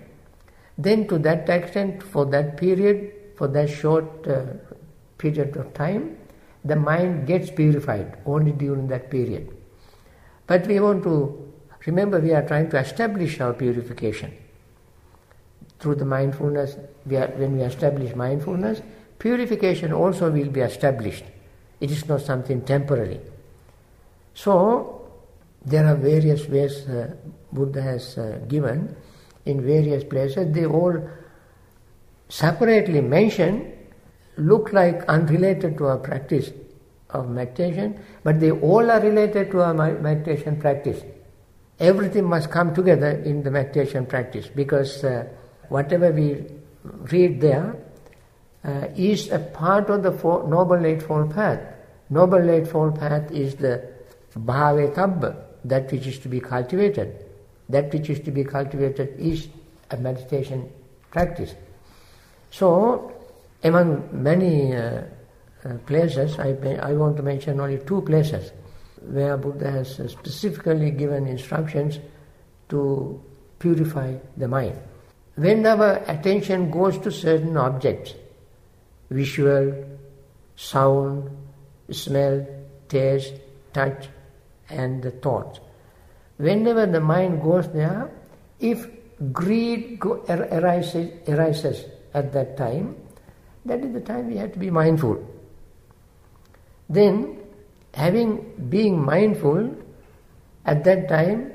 then 0.77 1.07
to 1.07 1.17
that 1.19 1.49
extent, 1.49 2.03
for 2.03 2.25
that 2.25 2.57
period, 2.57 3.13
for 3.35 3.47
that 3.47 3.69
short 3.69 4.27
uh, 4.27 4.45
period 5.17 5.55
of 5.55 5.73
time, 5.73 6.17
the 6.65 6.75
mind 6.75 7.27
gets 7.27 7.51
purified 7.51 8.17
only 8.25 8.51
during 8.51 8.87
that 8.87 9.09
period. 9.09 9.55
But 10.47 10.67
we 10.67 10.79
want 10.79 11.03
to 11.03 11.51
remember 11.85 12.19
we 12.19 12.33
are 12.33 12.45
trying 12.45 12.69
to 12.71 12.79
establish 12.79 13.39
our 13.39 13.53
purification 13.53 14.33
through 15.79 15.95
the 15.95 16.05
mindfulness. 16.05 16.77
We 17.05 17.17
are, 17.17 17.27
when 17.27 17.57
we 17.57 17.63
establish 17.63 18.15
mindfulness, 18.15 18.81
purification 19.19 19.91
also 19.93 20.31
will 20.31 20.49
be 20.49 20.61
established. 20.61 21.25
It 21.79 21.91
is 21.91 22.07
not 22.07 22.21
something 22.21 22.61
temporary. 22.61 23.19
So, 24.33 25.11
there 25.65 25.85
are 25.85 25.95
various 25.95 26.47
ways 26.47 26.87
uh, 26.87 27.15
Buddha 27.53 27.81
has 27.81 28.17
uh, 28.17 28.39
given 28.47 28.95
in 29.45 29.61
various 29.61 30.03
places. 30.03 30.53
They 30.53 30.65
all 30.65 31.09
separately 32.29 33.01
mentioned 33.01 33.71
look 34.37 34.73
like 34.73 35.03
unrelated 35.05 35.77
to 35.77 35.85
our 35.85 35.97
practice 35.97 36.51
of 37.11 37.29
meditation, 37.29 37.99
but 38.23 38.39
they 38.39 38.51
all 38.51 38.89
are 38.89 38.99
related 38.99 39.51
to 39.51 39.61
our 39.61 39.73
meditation 39.73 40.59
practice. 40.59 41.01
Everything 41.79 42.25
must 42.25 42.49
come 42.49 42.73
together 42.73 43.09
in 43.09 43.43
the 43.43 43.51
meditation 43.51 44.05
practice 44.05 44.47
because 44.47 45.03
uh, 45.03 45.27
whatever 45.69 46.11
we 46.11 46.45
read 47.11 47.41
there 47.41 47.75
uh, 48.63 48.87
is 48.95 49.29
a 49.31 49.39
part 49.39 49.89
of 49.89 50.03
the 50.03 50.11
four, 50.11 50.47
Noble 50.47 50.85
Eightfold 50.85 51.33
Path. 51.33 51.59
Noble 52.09 52.49
Eightfold 52.49 52.99
Path 52.99 53.31
is 53.31 53.55
the 53.55 53.83
bhave 54.35 55.35
that 55.65 55.91
which 55.91 56.07
is 56.07 56.19
to 56.19 56.29
be 56.29 56.39
cultivated. 56.39 57.22
That 57.73 57.91
which 57.91 58.07
is 58.11 58.19
to 58.19 58.31
be 58.31 58.43
cultivated 58.43 59.19
is 59.19 59.47
a 59.89 59.97
meditation 59.97 60.69
practice. 61.09 61.55
So, 62.51 63.11
among 63.63 64.09
many 64.11 64.75
uh, 64.75 65.01
uh, 65.65 65.77
places, 65.87 66.37
I, 66.37 66.49
I 66.83 66.93
want 66.93 67.17
to 67.17 67.23
mention 67.23 67.59
only 67.59 67.79
two 67.79 68.01
places 68.01 68.51
where 69.01 69.37
Buddha 69.37 69.71
has 69.71 69.95
specifically 70.07 70.91
given 70.91 71.25
instructions 71.25 71.97
to 72.69 73.19
purify 73.57 74.17
the 74.37 74.47
mind. 74.47 74.77
When 75.33 75.65
our 75.65 76.03
attention 76.07 76.69
goes 76.69 76.99
to 76.99 77.11
certain 77.11 77.57
objects, 77.57 78.13
visual, 79.09 79.73
sound, 80.55 81.27
smell, 81.89 82.45
taste, 82.87 83.33
touch, 83.73 84.09
and 84.69 85.01
the 85.01 85.09
thoughts. 85.09 85.59
Whenever 86.37 86.85
the 86.85 86.99
mind 86.99 87.41
goes 87.41 87.67
there, 87.73 88.11
if 88.59 88.87
greed 89.31 89.99
go, 89.99 90.23
er-, 90.29 90.49
arises, 90.51 91.11
arises 91.27 91.85
at 92.13 92.33
that 92.33 92.57
time, 92.57 92.95
that 93.65 93.79
is 93.79 93.93
the 93.93 94.01
time 94.01 94.27
we 94.27 94.37
have 94.37 94.51
to 94.53 94.59
be 94.59 94.69
mindful. 94.69 95.23
Then, 96.89 97.39
having 97.93 98.67
being 98.69 98.99
mindful, 98.99 99.75
at 100.65 100.83
that 100.83 101.07
time, 101.07 101.51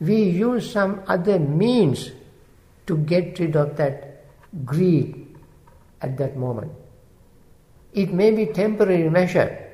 we 0.00 0.22
use 0.22 0.70
some 0.70 1.02
other 1.06 1.38
means 1.38 2.10
to 2.86 2.96
get 2.98 3.38
rid 3.38 3.56
of 3.56 3.76
that 3.76 4.24
greed 4.64 5.36
at 6.02 6.16
that 6.18 6.36
moment. 6.36 6.72
It 7.92 8.12
may 8.12 8.30
be 8.30 8.46
temporary 8.46 9.08
measure, 9.10 9.66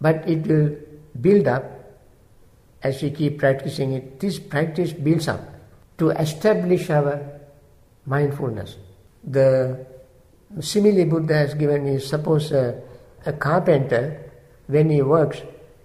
but 0.00 0.28
it 0.28 0.46
will 0.46 0.76
build 1.20 1.46
up 1.46 1.64
as 2.82 3.02
we 3.02 3.10
keep 3.10 3.38
practicing 3.38 3.92
it. 3.92 4.20
This 4.20 4.38
practice 4.38 4.92
builds 4.92 5.28
up 5.28 5.40
to 5.98 6.10
establish 6.10 6.88
our 6.90 7.40
mindfulness. 8.06 8.76
The 9.22 9.86
simile 10.60 11.04
Buddha 11.04 11.34
has 11.34 11.54
given 11.54 11.86
is 11.86 12.08
suppose 12.08 12.52
a, 12.52 12.80
a 13.26 13.32
carpenter, 13.32 14.30
when 14.66 14.90
he 14.90 15.02
works, 15.02 15.42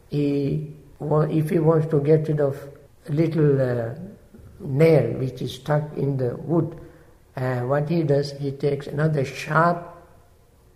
he 0.09 0.71
if 1.01 1.49
he 1.49 1.59
wants 1.59 1.87
to 1.87 1.99
get 1.99 2.27
rid 2.27 2.39
of 2.39 2.57
a 3.09 3.11
little 3.11 3.61
uh, 3.61 3.95
nail 4.59 5.19
which 5.19 5.41
is 5.41 5.55
stuck 5.55 5.83
in 5.97 6.17
the 6.17 6.35
wood, 6.37 6.79
uh, 7.35 7.59
what 7.61 7.89
he 7.89 8.03
does, 8.03 8.31
he 8.33 8.51
takes 8.51 8.87
another 8.87 9.25
sharp 9.25 9.93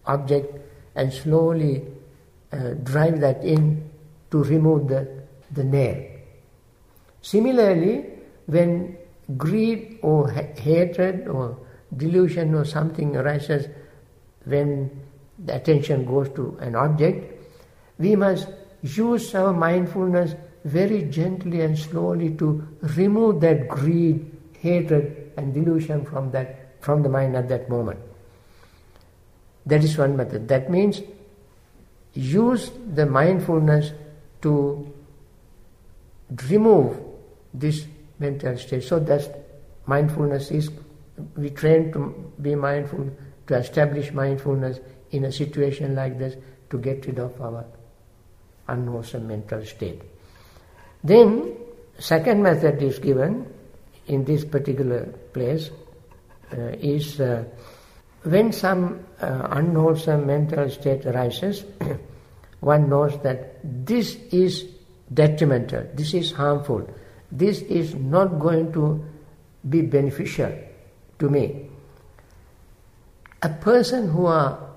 object 0.05 0.59
and 0.95 1.13
slowly 1.13 1.87
uh, 2.51 2.71
drive 2.83 3.21
that 3.21 3.43
in 3.43 3.89
to 4.31 4.43
remove 4.43 4.87
the, 4.89 5.18
the 5.51 5.63
nail. 5.63 6.05
Similarly, 7.21 8.05
when 8.45 8.97
greed 9.37 9.99
or 10.01 10.29
ha- 10.29 10.53
hatred 10.55 11.27
or 11.27 11.57
delusion 11.95 12.55
or 12.55 12.65
something 12.65 13.15
arises 13.15 13.67
when 14.45 14.89
the 15.45 15.55
attention 15.55 16.05
goes 16.05 16.29
to 16.29 16.57
an 16.61 16.75
object, 16.75 17.39
we 17.97 18.15
must 18.15 18.47
use 18.81 19.33
our 19.35 19.53
mindfulness 19.53 20.35
very 20.65 21.03
gently 21.03 21.61
and 21.61 21.77
slowly 21.77 22.31
to 22.35 22.67
remove 22.95 23.41
that 23.41 23.67
greed, 23.67 24.31
hatred, 24.59 25.31
and 25.37 25.53
delusion 25.53 26.05
from 26.05 26.31
that 26.31 26.81
from 26.81 27.03
the 27.03 27.09
mind 27.09 27.35
at 27.35 27.49
that 27.49 27.69
moment. 27.69 27.99
That 29.65 29.83
is 29.83 29.97
one 29.97 30.15
method. 30.15 30.47
That 30.47 30.69
means 30.69 31.01
use 32.13 32.71
the 32.93 33.05
mindfulness 33.05 33.91
to 34.41 34.93
remove 36.49 36.99
this 37.53 37.85
mental 38.19 38.57
state. 38.57 38.83
So 38.83 38.99
that 38.99 39.49
mindfulness 39.85 40.51
is 40.51 40.69
we 41.35 41.49
train 41.49 41.91
to 41.93 42.31
be 42.41 42.55
mindful, 42.55 43.09
to 43.47 43.55
establish 43.55 44.11
mindfulness 44.11 44.79
in 45.11 45.25
a 45.25 45.31
situation 45.31 45.95
like 45.95 46.17
this 46.17 46.35
to 46.69 46.77
get 46.77 47.05
rid 47.05 47.19
of 47.19 47.39
our 47.41 47.65
unwholesome 48.67 49.27
mental 49.27 49.65
state. 49.65 50.01
Then, 51.03 51.57
second 51.97 52.43
method 52.43 52.81
is 52.81 52.99
given 52.99 53.51
in 54.07 54.23
this 54.25 54.45
particular 54.45 55.05
place 55.33 55.71
uh, 56.53 56.71
is 56.79 57.19
uh, 57.19 57.43
when 58.23 58.51
some 58.51 59.05
uh, 59.21 59.47
unwholesome 59.51 60.25
mental 60.27 60.69
state 60.69 61.05
arises, 61.05 61.63
one 62.59 62.89
knows 62.89 63.17
that 63.23 63.59
this 63.63 64.15
is 64.31 64.65
detrimental, 65.13 65.87
this 65.93 66.13
is 66.13 66.31
harmful, 66.31 66.87
this 67.31 67.61
is 67.61 67.95
not 67.95 68.39
going 68.39 68.71
to 68.73 69.03
be 69.67 69.81
beneficial 69.81 70.51
to 71.19 71.29
me. 71.29 71.69
A 73.41 73.49
person 73.49 74.09
who 74.09 74.25
are 74.25 74.69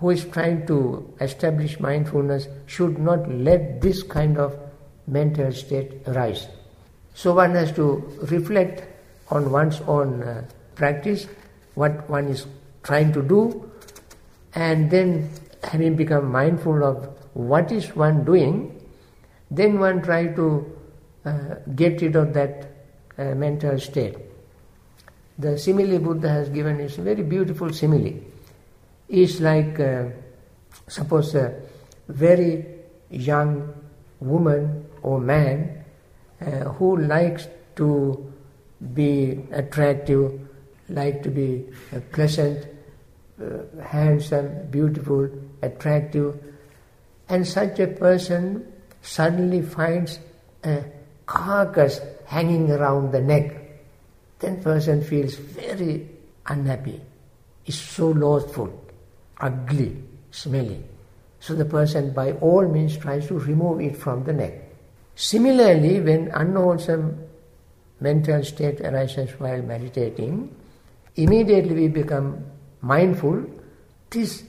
who 0.00 0.10
is 0.10 0.24
trying 0.24 0.66
to 0.66 1.12
establish 1.20 1.78
mindfulness 1.78 2.48
should 2.66 2.98
not 2.98 3.28
let 3.30 3.82
this 3.82 4.02
kind 4.02 4.38
of 4.38 4.58
mental 5.06 5.52
state 5.52 5.92
arise. 6.06 6.48
So 7.14 7.34
one 7.34 7.54
has 7.54 7.70
to 7.72 7.96
reflect 8.22 8.82
on 9.30 9.50
one's 9.50 9.80
own 9.82 10.22
uh, 10.22 10.48
practice, 10.74 11.26
what 11.74 12.08
one 12.08 12.28
is 12.28 12.46
trying 12.82 13.12
to 13.12 13.22
do, 13.22 13.70
and 14.54 14.90
then 14.90 15.28
having 15.62 15.96
become 15.96 16.32
mindful 16.32 16.82
of 16.82 17.08
what 17.34 17.70
is 17.70 17.94
one 17.94 18.24
doing, 18.24 18.80
then 19.50 19.78
one 19.78 20.02
try 20.02 20.28
to 20.28 20.76
uh, 21.24 21.54
get 21.74 22.00
rid 22.00 22.16
of 22.16 22.32
that 22.34 22.70
uh, 23.18 23.34
mental 23.34 23.78
state. 23.78 24.16
The 25.38 25.58
simile 25.58 25.98
Buddha 25.98 26.28
has 26.28 26.48
given 26.48 26.80
is 26.80 26.98
a 26.98 27.02
very 27.02 27.22
beautiful 27.22 27.72
simile. 27.72 28.14
It's 29.08 29.40
like, 29.40 29.80
uh, 29.80 30.04
suppose 30.86 31.34
a 31.34 31.60
very 32.08 32.64
young 33.10 33.72
woman 34.20 34.86
or 35.02 35.20
man 35.20 35.84
uh, 36.40 36.46
who 36.74 36.98
likes 36.98 37.48
to 37.76 38.32
be 38.94 39.40
attractive, 39.52 40.40
like 40.88 41.22
to 41.22 41.30
be 41.30 41.66
uh, 41.94 42.00
pleasant, 42.12 42.66
uh, 43.42 43.82
handsome, 43.82 44.66
beautiful, 44.70 45.28
attractive, 45.62 46.38
and 47.28 47.46
such 47.46 47.78
a 47.78 47.86
person 47.86 48.69
suddenly 49.02 49.62
finds 49.62 50.18
a 50.64 50.84
carcass 51.26 52.00
hanging 52.26 52.70
around 52.70 53.12
the 53.12 53.20
neck, 53.20 53.56
then 54.38 54.62
person 54.62 55.02
feels 55.02 55.34
very 55.34 56.08
unhappy, 56.46 57.00
is 57.66 57.78
so 57.78 58.08
loathful, 58.08 58.72
ugly, 59.38 60.02
smelly. 60.30 60.82
So 61.40 61.54
the 61.54 61.64
person 61.64 62.12
by 62.12 62.32
all 62.32 62.68
means 62.68 62.96
tries 62.96 63.26
to 63.28 63.38
remove 63.38 63.80
it 63.80 63.96
from 63.96 64.24
the 64.24 64.32
neck. 64.32 64.54
Similarly, 65.14 66.00
when 66.00 66.28
unwholesome 66.28 67.18
mental 68.00 68.42
state 68.44 68.80
arises 68.80 69.30
while 69.38 69.62
meditating, 69.62 70.54
immediately 71.16 71.74
we 71.74 71.88
become 71.88 72.44
mindful, 72.80 73.44
this 74.10 74.44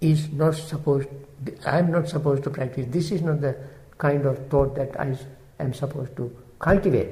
is 0.00 0.30
not 0.32 0.54
supposed, 0.54 1.08
I 1.64 1.78
am 1.78 1.90
not 1.90 2.08
supposed 2.08 2.42
to 2.44 2.50
practice, 2.50 2.86
this 2.90 3.10
is 3.10 3.22
not 3.22 3.40
the 3.40 3.56
kind 3.98 4.26
of 4.26 4.48
thought 4.48 4.74
that 4.74 4.98
I 5.00 5.16
am 5.58 5.72
supposed 5.72 6.16
to 6.16 6.34
cultivate. 6.58 7.08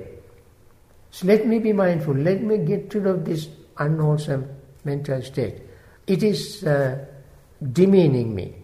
So 1.11 1.27
let 1.27 1.47
me 1.47 1.59
be 1.59 1.73
mindful, 1.73 2.15
let 2.15 2.43
me 2.43 2.59
get 2.59 2.93
rid 2.95 3.07
of 3.07 3.25
this 3.25 3.49
unwholesome 3.79 4.49
mental 4.85 5.23
state. 5.23 5.63
It 6.07 6.23
is 6.23 6.65
uh, 6.65 7.05
demeaning 7.73 8.35
me, 8.35 8.55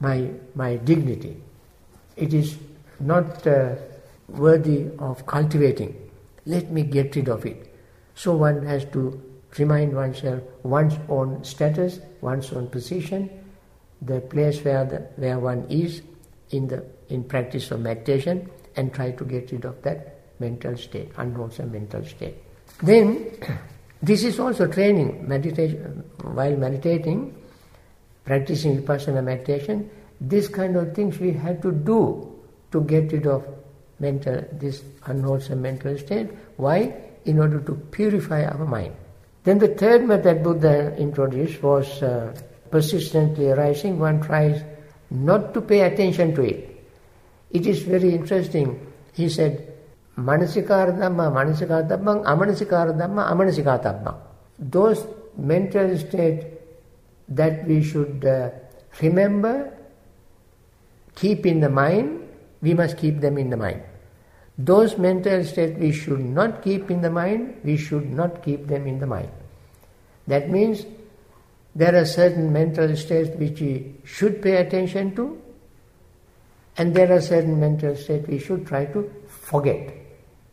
my, 0.00 0.30
my 0.54 0.76
dignity. 0.76 1.36
It 2.16 2.32
is 2.32 2.56
not 3.00 3.46
uh, 3.46 3.74
worthy 4.28 4.88
of 4.98 5.26
cultivating. 5.26 6.10
Let 6.46 6.70
me 6.70 6.82
get 6.82 7.14
rid 7.16 7.28
of 7.28 7.44
it. 7.46 7.74
So 8.14 8.36
one 8.36 8.64
has 8.66 8.84
to 8.86 9.20
remind 9.58 9.94
oneself 9.94 10.42
one's 10.62 10.94
own 11.08 11.44
status, 11.44 12.00
one's 12.20 12.52
own 12.52 12.68
position, 12.68 13.30
the 14.02 14.20
place 14.20 14.62
where 14.64 14.84
the, 14.84 14.98
where 15.16 15.38
one 15.38 15.66
is 15.68 16.02
in 16.56 16.68
the 16.68 16.84
in 17.08 17.24
practice 17.24 17.70
of 17.70 17.80
meditation, 17.80 18.48
and 18.76 18.92
try 18.92 19.10
to 19.10 19.24
get 19.24 19.50
rid 19.52 19.64
of 19.64 19.82
that 19.82 20.20
mental 20.40 20.76
state, 20.76 21.10
unwholesome 21.16 21.70
mental 21.70 22.04
state. 22.04 22.36
Then, 22.82 23.30
this 24.02 24.24
is 24.24 24.38
also 24.38 24.66
training. 24.66 25.28
Meditation 25.28 26.04
while 26.22 26.56
meditating, 26.56 27.34
practicing 28.24 28.80
vipassana 28.82 29.22
meditation. 29.22 29.90
This 30.20 30.48
kind 30.48 30.76
of 30.76 30.94
things 30.94 31.18
we 31.18 31.32
have 31.32 31.60
to 31.62 31.72
do 31.72 32.32
to 32.72 32.80
get 32.82 33.12
rid 33.12 33.26
of 33.26 33.46
mental 34.00 34.44
this 34.52 34.82
unwholesome 35.06 35.60
mental 35.60 35.96
state. 35.98 36.30
Why? 36.56 36.94
In 37.24 37.38
order 37.38 37.60
to 37.60 37.74
purify 37.74 38.44
our 38.44 38.64
mind. 38.64 38.94
Then 39.44 39.58
the 39.58 39.68
third 39.68 40.04
method 40.04 40.42
Buddha 40.42 40.96
introduced 40.96 41.62
was 41.62 42.02
uh, 42.02 42.34
persistently 42.70 43.50
arising. 43.50 43.98
One 43.98 44.20
tries 44.20 44.62
not 45.14 45.54
to 45.54 45.60
pay 45.60 45.80
attention 45.80 46.34
to 46.34 46.42
it. 46.42 46.84
It 47.50 47.66
is 47.66 47.82
very 47.82 48.14
interesting. 48.14 48.92
He 49.12 49.28
said, 49.28 49.72
Manasikara 50.18 50.96
Dhamma, 50.98 51.30
Manasikara 51.32 51.88
Dhammam, 51.88 52.24
Amanasikara 52.24 52.96
Dhamma, 52.96 53.30
Amanasikara 53.30 53.82
Dhammam. 53.82 54.16
Those 54.58 55.06
mental 55.36 55.96
states 55.98 56.46
that 57.28 57.66
we 57.66 57.82
should 57.82 58.24
uh, 58.24 58.50
remember, 59.00 59.72
keep 61.14 61.46
in 61.46 61.60
the 61.60 61.70
mind, 61.70 62.28
we 62.60 62.74
must 62.74 62.98
keep 62.98 63.20
them 63.20 63.38
in 63.38 63.50
the 63.50 63.56
mind. 63.56 63.82
Those 64.58 64.98
mental 64.98 65.44
states 65.44 65.78
we 65.78 65.92
should 65.92 66.20
not 66.20 66.62
keep 66.62 66.90
in 66.90 67.02
the 67.02 67.10
mind, 67.10 67.60
we 67.64 67.76
should 67.76 68.10
not 68.10 68.42
keep 68.44 68.66
them 68.66 68.86
in 68.86 68.98
the 68.98 69.06
mind. 69.06 69.30
That 70.26 70.48
means 70.48 70.86
there 71.74 71.94
are 72.00 72.04
certain 72.04 72.52
mental 72.52 72.96
states 72.96 73.30
which 73.36 73.60
we 73.60 73.94
should 74.04 74.42
pay 74.42 74.56
attention 74.56 75.14
to, 75.16 75.40
and 76.76 76.94
there 76.94 77.12
are 77.12 77.20
certain 77.20 77.58
mental 77.58 77.96
states 77.96 78.28
we 78.28 78.38
should 78.38 78.66
try 78.66 78.84
to 78.86 79.10
forget. 79.28 79.94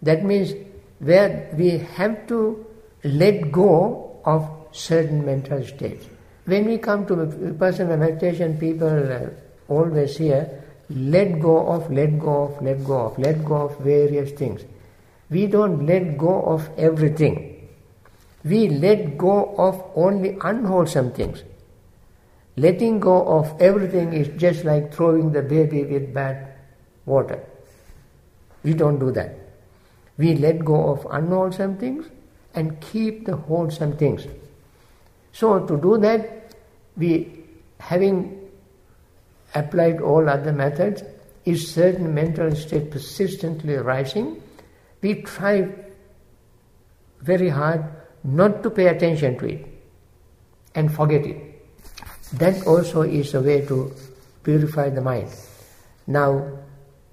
That 0.02 0.24
means 0.24 0.54
where 1.00 1.50
we 1.58 1.78
have 1.78 2.28
to 2.28 2.66
let 3.04 3.52
go 3.52 4.20
of 4.26 4.50
certain 4.72 5.26
mental 5.26 5.64
states. 5.66 6.06
When 6.46 6.66
we 6.66 6.78
come 6.78 7.06
to 7.08 7.56
personal 7.58 7.98
meditation, 7.98 8.58
people 8.58 9.30
always 9.68 10.18
hear 10.18 10.62
let 10.90 11.40
go 11.40 11.68
of, 11.68 11.92
let 11.92 12.20
go 12.20 12.44
of, 12.44 12.62
let 12.62 12.84
go 12.84 13.00
of, 13.00 13.18
let 13.18 13.46
go 13.46 13.56
of 13.56 13.80
various 13.80 14.32
things. 14.32 14.62
We 15.30 15.48
don't 15.48 15.86
let 15.86 16.18
go 16.18 16.42
of 16.42 16.70
everything. 16.78 17.51
We 18.44 18.70
let 18.70 19.18
go 19.18 19.56
of 19.58 19.84
only 19.96 20.38
unwholesome 20.42 21.12
things. 21.12 21.44
Letting 22.58 23.00
go 23.00 23.26
of 23.28 23.62
everything 23.62 24.14
is 24.14 24.28
just 24.40 24.66
like 24.66 24.94
throwing 24.94 25.32
the 25.32 25.42
baby 25.42 25.84
with 25.86 26.14
bad 26.14 26.54
water. 27.06 27.44
We 28.64 28.74
don't 28.74 29.00
do 29.00 29.12
that. 29.12 29.36
We 30.18 30.36
let 30.36 30.66
go 30.66 30.90
of 30.92 31.08
unwholesome 31.10 31.78
things 31.78 32.06
and 32.54 32.80
keep 32.82 33.26
the 33.26 33.36
wholesome 33.36 33.98
things. 33.98 34.28
So 35.32 35.66
to 35.66 35.78
do 35.78 35.98
that, 36.00 36.56
we 36.98 37.44
having 37.80 38.50
applied 39.56 40.02
all 40.02 40.30
other 40.30 40.52
methods, 40.52 41.04
if 41.46 41.62
certain 41.62 42.14
mental 42.14 42.56
state 42.56 42.92
persistently 42.92 43.76
arising, 43.76 44.42
we 45.02 45.22
try 45.24 45.68
very 47.22 47.50
hard 47.50 47.84
not 48.24 48.64
to 48.64 48.70
pay 48.70 48.88
attention 48.88 49.38
to 49.40 49.46
it 49.46 49.66
and 50.76 50.94
forget 50.94 51.26
it. 51.26 51.38
That 52.34 52.66
also 52.66 53.02
is 53.02 53.34
a 53.34 53.42
way 53.42 53.66
to 53.66 53.94
purify 54.44 54.90
the 54.90 55.02
mind. 55.02 55.30
Now, 56.08 56.60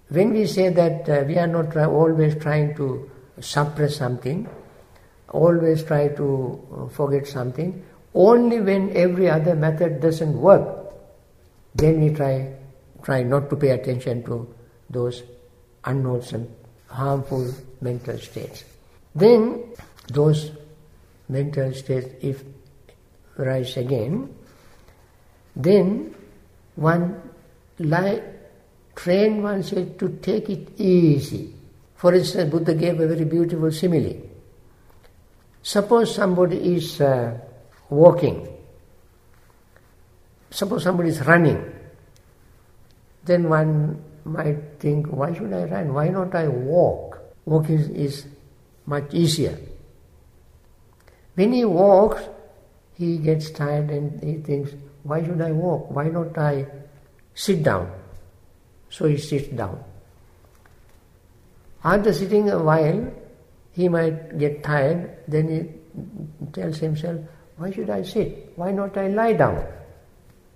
when 0.08 0.32
we 0.32 0.46
say 0.46 0.70
that 0.70 1.08
uh, 1.08 1.24
we 1.26 1.36
are 1.38 1.46
not 1.46 1.72
try, 1.72 1.84
always 1.84 2.36
trying 2.36 2.74
to 2.76 3.10
suppress 3.40 3.96
something, 3.96 4.48
always 5.30 5.82
try 5.82 6.08
to 6.08 6.66
uh, 6.72 6.88
forget 6.88 7.26
something, 7.26 7.84
only 8.14 8.60
when 8.60 8.96
every 8.96 9.28
other 9.28 9.54
method 9.54 10.00
doesn't 10.00 10.40
work, 10.40 10.94
then 11.74 12.00
we 12.00 12.10
try, 12.10 12.52
try 13.02 13.22
not 13.22 13.50
to 13.50 13.56
pay 13.56 13.70
attention 13.70 14.24
to 14.24 14.54
those 14.88 15.22
unwholesome, 15.84 16.48
harmful 16.88 17.52
mental 17.80 18.18
states. 18.18 18.64
Then 19.14 19.74
those 20.08 20.50
mental 21.28 21.72
states, 21.72 22.08
if 22.20 22.42
rise 23.36 23.76
again, 23.76 24.34
then 25.54 26.14
one 26.76 27.20
like 27.78 28.22
train 28.94 29.42
oneself 29.42 29.96
to 29.98 30.08
take 30.20 30.48
it 30.50 30.80
easy. 30.80 31.54
For 31.94 32.14
instance, 32.14 32.50
Buddha 32.50 32.74
gave 32.74 33.00
a 33.00 33.06
very 33.06 33.24
beautiful 33.24 33.70
simile. 33.70 34.22
Suppose 35.62 36.14
somebody 36.14 36.76
is 36.76 37.00
uh, 37.00 37.38
walking 37.90 38.58
suppose 40.50 40.82
somebody 40.82 41.10
is 41.10 41.24
running, 41.26 41.60
then 43.24 43.48
one 43.48 44.02
might 44.24 44.78
think, 44.78 45.06
why 45.08 45.34
should 45.34 45.52
I 45.52 45.64
run? 45.64 45.92
Why 45.92 46.08
not 46.08 46.34
I 46.34 46.48
walk? 46.48 47.20
Walking 47.44 47.78
is, 47.78 47.88
is 47.88 48.26
much 48.86 49.12
easier. 49.12 49.58
When 51.38 51.52
he 51.52 51.64
walks, 51.64 52.20
he 52.94 53.16
gets 53.18 53.50
tired 53.50 53.90
and 53.90 54.20
he 54.20 54.38
thinks, 54.38 54.72
why 55.04 55.24
should 55.24 55.40
I 55.40 55.52
walk? 55.52 55.88
Why 55.88 56.08
not 56.08 56.36
I 56.36 56.66
sit 57.32 57.62
down? 57.62 57.92
So 58.90 59.06
he 59.06 59.18
sits 59.18 59.46
down. 59.46 59.78
After 61.84 62.12
sitting 62.12 62.50
a 62.50 62.60
while, 62.60 63.12
he 63.70 63.88
might 63.88 64.36
get 64.36 64.64
tired, 64.64 65.18
then 65.28 65.48
he 65.48 66.50
tells 66.50 66.78
himself, 66.78 67.20
why 67.56 67.70
should 67.70 67.88
I 67.88 68.02
sit? 68.02 68.54
Why 68.56 68.72
not 68.72 68.96
I 68.96 69.06
lie 69.06 69.34
down? 69.34 69.64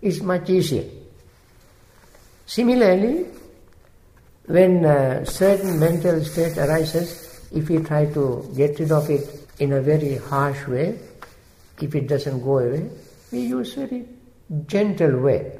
It's 0.01 0.21
much 0.21 0.51
easier. 0.51 0.87
Similarly, 2.45 3.27
when 4.47 4.85
a 4.85 5.25
certain 5.27 5.79
mental 5.79 6.25
state 6.25 6.59
arises, 6.59 7.49
if 7.53 7.69
we 7.69 7.79
try 7.79 8.07
to 8.07 8.51
get 8.57 8.81
rid 8.81 8.91
of 8.91 9.09
it 9.11 9.42
in 9.59 9.73
a 9.73 9.81
very 9.81 10.17
harsh 10.17 10.67
way, 10.67 10.99
if 11.81 11.95
it 11.95 12.07
doesn't 12.09 12.43
go 12.43 12.59
away, 12.59 12.89
we 13.31 13.41
use 13.41 13.75
very 13.75 14.07
gentle 14.67 15.21
way. 15.21 15.59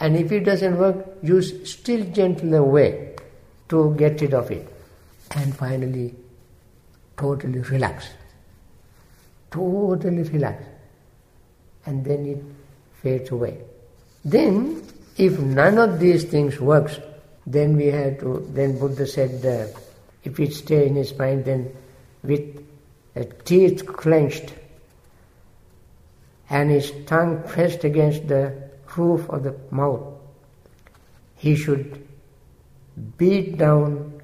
And 0.00 0.16
if 0.16 0.32
it 0.32 0.40
doesn't 0.40 0.76
work, 0.76 1.18
use 1.22 1.70
still 1.70 2.04
gentler 2.10 2.62
way 2.62 3.16
to 3.68 3.94
get 3.96 4.20
rid 4.20 4.34
of 4.34 4.50
it. 4.50 4.68
And 5.30 5.54
finally, 5.54 6.14
totally 7.16 7.60
relax. 7.60 8.08
Totally 9.50 10.22
relax. 10.22 10.64
And 11.86 12.04
then 12.04 12.26
it 12.26 12.42
fades 13.02 13.30
away. 13.30 13.58
Then, 14.24 14.82
if 15.16 15.38
none 15.38 15.78
of 15.78 16.00
these 16.00 16.24
things 16.24 16.60
works, 16.60 16.98
then 17.46 17.76
we 17.76 17.86
have 17.86 18.18
to, 18.20 18.46
then 18.50 18.78
Buddha 18.78 19.06
said, 19.06 19.44
uh, 19.44 19.78
if 20.24 20.40
it 20.40 20.54
stays 20.54 20.88
in 20.88 20.96
his 20.96 21.16
mind, 21.16 21.44
then 21.44 21.74
with 22.24 22.64
teeth 23.44 23.86
clenched 23.86 24.54
and 26.50 26.70
his 26.70 26.92
tongue 27.06 27.42
pressed 27.42 27.84
against 27.84 28.26
the 28.28 28.70
roof 28.96 29.28
of 29.28 29.42
the 29.44 29.54
mouth, 29.70 30.02
he 31.36 31.54
should 31.54 32.06
beat 33.18 33.58
down, 33.58 34.20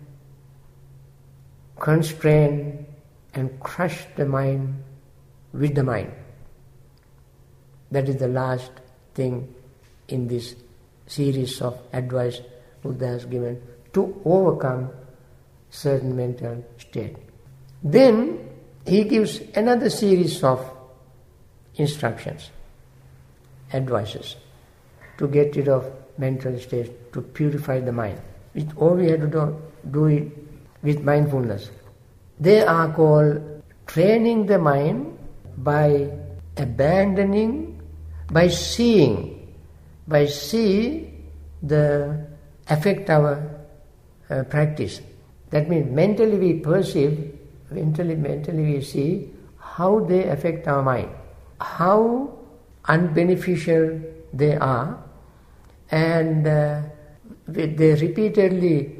constrain, 1.78 2.86
and 3.34 3.60
crush 3.60 4.06
the 4.16 4.26
mind 4.26 4.82
with 5.52 5.74
the 5.74 5.84
mind. 5.84 6.12
That 7.90 8.08
is 8.08 8.16
the 8.16 8.28
last 8.28 8.70
thing 9.14 9.52
in 10.08 10.28
this 10.28 10.54
series 11.06 11.60
of 11.60 11.80
advice 11.92 12.40
Buddha 12.82 13.08
has 13.08 13.24
given 13.24 13.60
to 13.92 14.20
overcome 14.24 14.90
certain 15.70 16.14
mental 16.16 16.64
state. 16.78 17.16
Then 17.82 18.38
he 18.86 19.04
gives 19.04 19.40
another 19.54 19.90
series 19.90 20.42
of 20.44 20.64
instructions, 21.76 22.50
advices 23.72 24.36
to 25.18 25.28
get 25.28 25.56
rid 25.56 25.68
of 25.68 25.90
mental 26.18 26.58
states, 26.58 26.90
to 27.12 27.22
purify 27.22 27.80
the 27.80 27.92
mind. 27.92 28.20
Which 28.52 28.66
all 28.76 28.94
we 28.94 29.10
have 29.10 29.20
to 29.20 29.26
do, 29.26 29.62
do 29.90 30.06
it 30.06 30.28
with 30.82 31.02
mindfulness. 31.02 31.70
They 32.38 32.62
are 32.62 32.92
called 32.92 33.62
training 33.86 34.46
the 34.46 34.58
mind 34.58 35.18
by 35.58 36.10
abandoning, 36.56 37.80
by 38.30 38.48
seeing, 38.48 39.54
by 40.06 40.26
see 40.26 41.12
the 41.62 42.26
affect 42.68 43.10
our 43.10 43.64
uh, 44.30 44.44
practice. 44.44 45.00
That 45.50 45.68
means 45.68 45.90
mentally 45.90 46.38
we 46.38 46.54
perceive, 46.54 47.38
mentally, 47.70 48.16
mentally 48.16 48.74
we 48.74 48.80
see 48.82 49.30
how 49.58 50.00
they 50.00 50.24
affect 50.24 50.66
our 50.68 50.82
mind, 50.82 51.10
how 51.60 52.36
unbeneficial 52.84 54.02
they 54.32 54.56
are, 54.56 55.02
and 55.90 56.46
uh, 56.46 56.82
they 57.48 57.94
repeatedly 57.94 58.96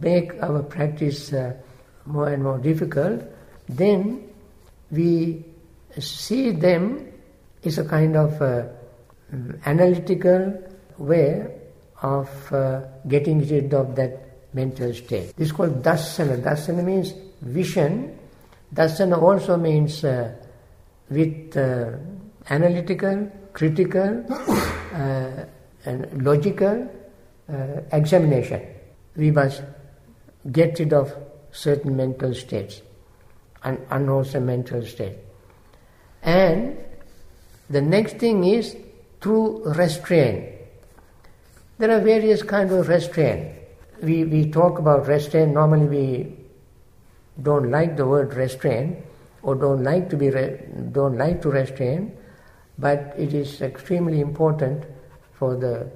make 0.00 0.32
our 0.42 0.62
practice 0.62 1.32
uh, 1.32 1.54
more 2.06 2.28
and 2.28 2.42
more 2.42 2.58
difficult, 2.58 3.22
then 3.68 4.28
we 4.90 5.44
see 5.98 6.50
them 6.50 7.12
is 7.62 7.78
a 7.78 7.84
kind 7.84 8.16
of 8.16 8.40
uh, 8.42 8.64
analytical 9.64 10.62
way 10.98 11.46
of 12.02 12.52
uh, 12.52 12.82
getting 13.08 13.40
rid 13.48 13.72
of 13.72 13.96
that 13.96 14.20
mental 14.52 14.92
state. 14.92 15.34
This 15.36 15.48
is 15.48 15.52
called 15.52 15.82
darsana. 15.82 16.40
Darsana 16.42 16.84
means 16.84 17.14
vision. 17.44 18.18
Darsana 18.74 19.20
also 19.20 19.56
means 19.56 20.04
uh, 20.04 20.34
with 21.10 21.56
uh, 21.56 21.92
analytical, 22.50 23.30
critical, 23.52 24.24
uh, 24.94 25.44
and 25.84 26.24
logical 26.24 26.90
uh, 27.48 27.80
examination. 27.92 28.62
We 29.16 29.30
must 29.30 29.62
get 30.50 30.78
rid 30.78 30.92
of 30.92 31.14
certain 31.52 31.96
mental 31.96 32.34
states, 32.34 32.82
un- 33.62 33.84
unwholesome 33.90 34.46
mental 34.46 34.84
state. 34.84 35.16
And 36.22 36.78
the 37.68 37.80
next 37.80 38.16
thing 38.16 38.44
is 38.44 38.76
through 39.20 39.64
restraint. 39.64 40.50
There 41.78 41.90
are 41.90 42.00
various 42.00 42.42
kinds 42.42 42.72
of 42.72 42.88
restraint. 42.88 43.58
We, 44.02 44.24
we 44.24 44.50
talk 44.50 44.78
about 44.78 45.06
restraint, 45.06 45.52
normally 45.52 45.86
we 45.86 46.33
don't 47.42 47.70
like 47.70 47.96
the 47.96 48.06
word 48.06 48.34
restraint 48.34 48.98
or 49.42 49.54
don't 49.54 49.82
like 49.82 50.08
to 50.10 50.16
be 50.16 50.30
re- 50.30 50.60
don't 50.92 51.18
like 51.18 51.42
to 51.42 51.50
restrain, 51.50 52.16
but 52.78 53.14
it 53.16 53.34
is 53.34 53.60
extremely 53.60 54.20
important 54.20 54.84
for 55.32 55.56
the 55.56 55.90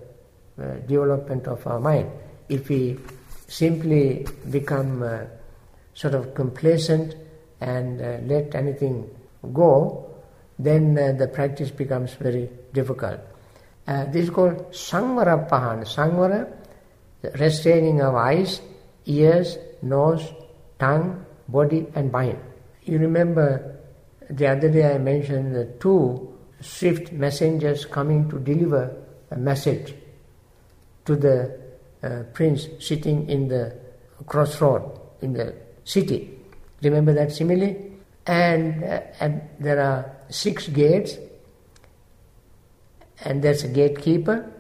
uh, 0.60 0.74
development 0.86 1.46
of 1.46 1.66
our 1.66 1.80
mind. 1.80 2.10
If 2.48 2.68
we 2.68 2.98
simply 3.46 4.26
become 4.50 5.02
uh, 5.02 5.24
sort 5.94 6.14
of 6.14 6.34
complacent 6.34 7.14
and 7.60 8.00
uh, 8.00 8.18
let 8.24 8.54
anything 8.54 9.08
go, 9.52 10.04
then 10.58 10.98
uh, 10.98 11.12
the 11.12 11.28
practice 11.28 11.70
becomes 11.70 12.12
very 12.14 12.50
difficult. 12.72 13.20
Uh, 13.86 14.04
this 14.06 14.24
is 14.24 14.30
called 14.30 14.70
Sangvara 14.72 15.48
Pahan. 15.48 15.84
Sangvara, 15.84 16.52
restraining 17.38 18.02
of 18.02 18.14
eyes, 18.14 18.60
ears, 19.06 19.56
nose, 19.82 20.32
tongue, 20.78 21.24
body, 21.48 21.86
and 21.94 22.12
mind. 22.12 22.38
You 22.84 22.98
remember 22.98 23.78
the 24.30 24.46
other 24.46 24.70
day 24.70 24.94
I 24.94 24.98
mentioned 24.98 25.54
the 25.54 25.64
two 25.80 26.34
swift 26.60 27.12
messengers 27.12 27.86
coming 27.86 28.28
to 28.30 28.38
deliver 28.38 28.94
a 29.30 29.36
message 29.36 29.94
to 31.06 31.16
the 31.16 31.58
uh, 32.02 32.22
prince 32.34 32.68
sitting 32.78 33.28
in 33.28 33.48
the 33.48 33.74
crossroad 34.26 35.00
in 35.22 35.32
the 35.32 35.54
city. 35.84 36.38
Remember 36.82 37.12
that 37.14 37.32
simile? 37.32 37.76
And, 38.26 38.84
uh, 38.84 39.00
and 39.20 39.42
there 39.58 39.80
are 39.80 40.16
six 40.28 40.68
gates 40.68 41.16
and 43.24 43.42
there's 43.42 43.64
a 43.64 43.68
gatekeeper, 43.68 44.52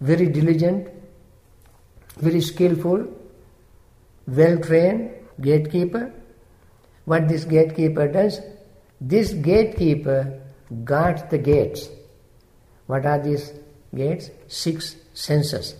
very 0.00 0.28
diligent, 0.28 0.88
very 2.16 2.40
skillful, 2.40 3.06
well 4.26 4.58
trained 4.58 5.10
gatekeeper. 5.40 6.12
What 7.04 7.28
this 7.28 7.44
gatekeeper 7.44 8.08
does? 8.08 8.40
This 9.00 9.32
gatekeeper 9.32 10.40
guards 10.84 11.22
the 11.30 11.38
gates. 11.38 11.88
What 12.86 13.06
are 13.06 13.18
these 13.18 13.52
gates? 13.94 14.30
Six 14.48 14.96
senses. 15.14 15.74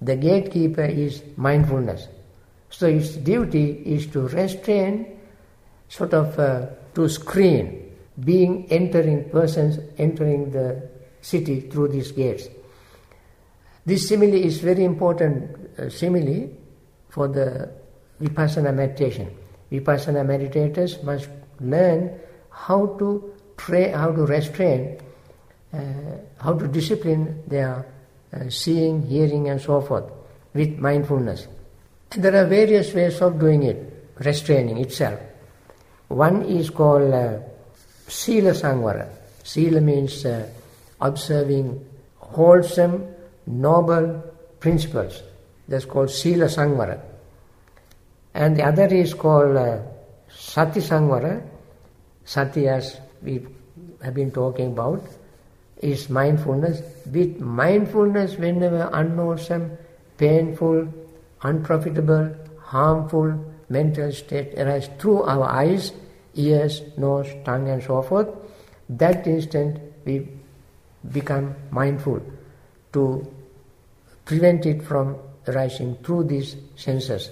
The 0.00 0.16
gatekeeper 0.16 0.84
is 0.84 1.22
mindfulness. 1.36 2.08
So 2.70 2.86
its 2.86 3.16
duty 3.16 3.82
is 3.86 4.06
to 4.08 4.28
restrain, 4.28 5.18
sort 5.88 6.12
of 6.12 6.38
uh, 6.38 6.66
to 6.94 7.08
screen 7.08 7.84
being 8.22 8.66
entering 8.70 9.28
persons 9.30 9.78
entering 9.98 10.50
the 10.50 10.88
city 11.20 11.60
through 11.60 11.88
these 11.88 12.12
gates. 12.12 12.48
This 13.86 14.08
simile 14.08 14.34
is 14.34 14.58
very 14.58 14.84
important 14.84 15.78
uh, 15.78 15.88
simile 15.90 16.50
for 17.08 17.28
the 17.28 17.70
vipassana 18.20 18.74
meditation. 18.74 19.30
Vipassana 19.70 20.24
meditators 20.24 21.02
must 21.02 21.28
learn 21.60 22.18
how 22.50 22.86
to 22.98 23.34
pray, 23.56 23.90
how 23.90 24.10
to 24.12 24.26
restrain, 24.26 24.98
uh, 25.72 25.78
how 26.38 26.52
to 26.54 26.68
discipline 26.68 27.42
their 27.46 27.86
uh, 28.32 28.48
seeing, 28.48 29.02
hearing, 29.02 29.48
and 29.48 29.60
so 29.60 29.80
forth 29.80 30.04
with 30.54 30.78
mindfulness. 30.78 31.48
And 32.12 32.22
there 32.22 32.36
are 32.36 32.46
various 32.46 32.92
ways 32.94 33.20
of 33.20 33.38
doing 33.38 33.64
it, 33.64 34.10
restraining 34.18 34.78
itself. 34.78 35.18
One 36.08 36.42
is 36.42 36.70
called 36.70 37.12
uh, 37.12 37.38
Sila 38.06 38.50
Sangvara. 38.50 39.08
Sila 39.42 39.80
means 39.80 40.24
uh, 40.24 40.48
observing 41.00 41.84
wholesome, 42.18 43.14
noble 43.46 44.22
principles. 44.60 45.22
That's 45.66 45.84
called 45.84 46.10
Sila 46.10 46.46
Sangvara. 46.46 47.00
And 48.34 48.56
the 48.56 48.64
other 48.64 48.86
is 48.86 49.14
called 49.14 49.56
uh, 49.56 49.78
Sati 50.28 50.80
Sangvara. 50.80 51.42
Sati, 52.24 52.68
as 52.68 53.00
we 53.22 53.46
have 54.02 54.14
been 54.14 54.32
talking 54.32 54.72
about, 54.72 55.02
is 55.78 56.10
mindfulness. 56.10 56.82
With 57.06 57.40
mindfulness, 57.40 58.36
whenever 58.36 58.90
unwholesome, 58.92 59.78
painful, 60.18 60.88
unprofitable, 61.42 62.34
harmful 62.60 63.54
mental 63.68 64.10
state 64.12 64.58
arises 64.58 64.90
through 64.98 65.22
our 65.22 65.44
eyes, 65.44 65.92
ears, 66.34 66.82
nose, 66.96 67.28
tongue, 67.44 67.68
and 67.68 67.82
so 67.82 68.02
forth, 68.02 68.28
that 68.88 69.26
instant 69.26 69.80
we 70.04 70.28
become 71.12 71.54
mindful 71.70 72.20
to 72.92 73.26
prevent 74.24 74.66
it 74.66 74.82
from 74.82 75.16
arising 75.46 75.96
through 76.02 76.24
these 76.24 76.56
senses. 76.76 77.30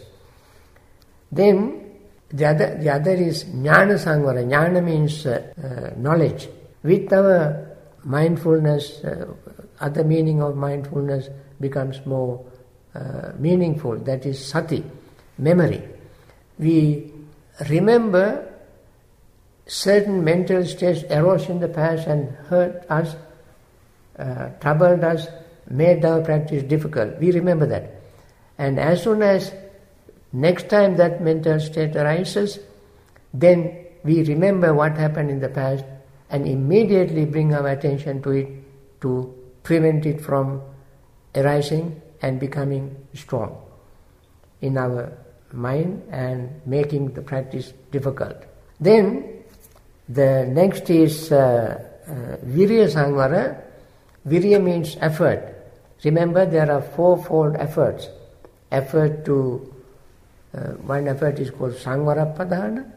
Then 1.33 1.83
the 2.31 2.47
other, 2.47 2.79
the 2.79 2.91
other 2.91 3.13
is 3.13 3.45
jnana 3.45 3.99
sangvara. 3.99 4.45
Jnana 4.45 4.85
means 4.85 5.27
uh, 5.27 5.95
knowledge. 5.97 6.49
With 6.83 7.13
our 7.13 7.77
mindfulness, 8.05 9.03
uh, 9.05 9.27
other 9.81 10.05
meaning 10.05 10.43
of 10.43 10.57
mindfulness 10.57 11.29
becomes 11.61 12.05
more 12.05 12.45
uh, 12.95 13.33
meaningful. 13.39 13.97
That 13.99 14.27
is 14.27 14.45
sati, 14.45 14.85
memory. 15.39 15.83
We 16.59 17.13
remember 17.69 18.49
certain 19.67 20.23
mental 20.23 20.65
states 20.67 21.05
arose 21.11 21.49
in 21.49 21.61
the 21.61 21.69
past 21.69 22.07
and 22.07 22.31
hurt 22.49 22.85
us, 22.91 23.17
uh, 24.19 24.51
troubled 24.61 25.05
us, 25.05 25.29
made 25.71 26.05
our 26.05 26.21
practice 26.21 26.63
difficult. 26.65 27.19
We 27.19 27.33
remember 27.33 27.67
that. 27.67 28.03
And 28.59 28.79
as 28.79 29.03
soon 29.03 29.23
as 29.23 29.53
next 30.33 30.69
time 30.69 30.97
that 30.97 31.23
mental 31.23 31.61
state 31.61 31.97
arises, 31.97 32.59
then 33.35 33.87
we 34.05 34.23
remember 34.25 34.75
what 34.75 34.97
happened 34.97 35.31
in 35.31 35.41
the 35.41 35.49
past 35.49 35.85
and 36.31 36.47
immediately 36.47 37.25
bring 37.25 37.55
our 37.55 37.69
attention 37.69 38.23
to 38.23 38.31
it 38.31 38.49
to 39.01 39.35
prevent 39.63 40.07
it 40.07 40.21
from 40.21 40.63
arising 41.35 42.01
and 42.23 42.41
becoming 42.41 42.97
strong 43.15 43.61
in 44.61 44.79
our 44.79 45.13
mind 45.53 46.03
and 46.11 46.49
making 46.67 47.13
the 47.13 47.23
practice 47.23 47.73
difficult. 47.91 48.37
Then 48.81 49.43
the 50.09 50.47
next 50.47 50.89
is 50.91 51.31
uh, 51.31 51.83
uh, 52.07 52.37
Virya 52.45 52.89
Sangvara. 52.91 53.61
Virya 54.27 54.63
means 54.63 54.97
effort. 55.01 55.55
Remember, 56.05 56.47
there 56.47 56.71
are 56.71 56.83
fourfold 56.83 57.57
efforts. 57.57 58.09
Effort 58.71 59.25
to, 59.25 59.72
uh, 60.55 60.73
one 60.85 61.09
effort 61.09 61.39
is 61.39 61.51
called 61.51 61.73
Sangvara 61.73 62.37
Padhana, 62.37 62.91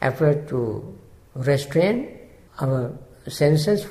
effort 0.00 0.48
to 0.48 0.96
restrain 1.34 2.18
our 2.60 2.92
senses, 3.28 3.86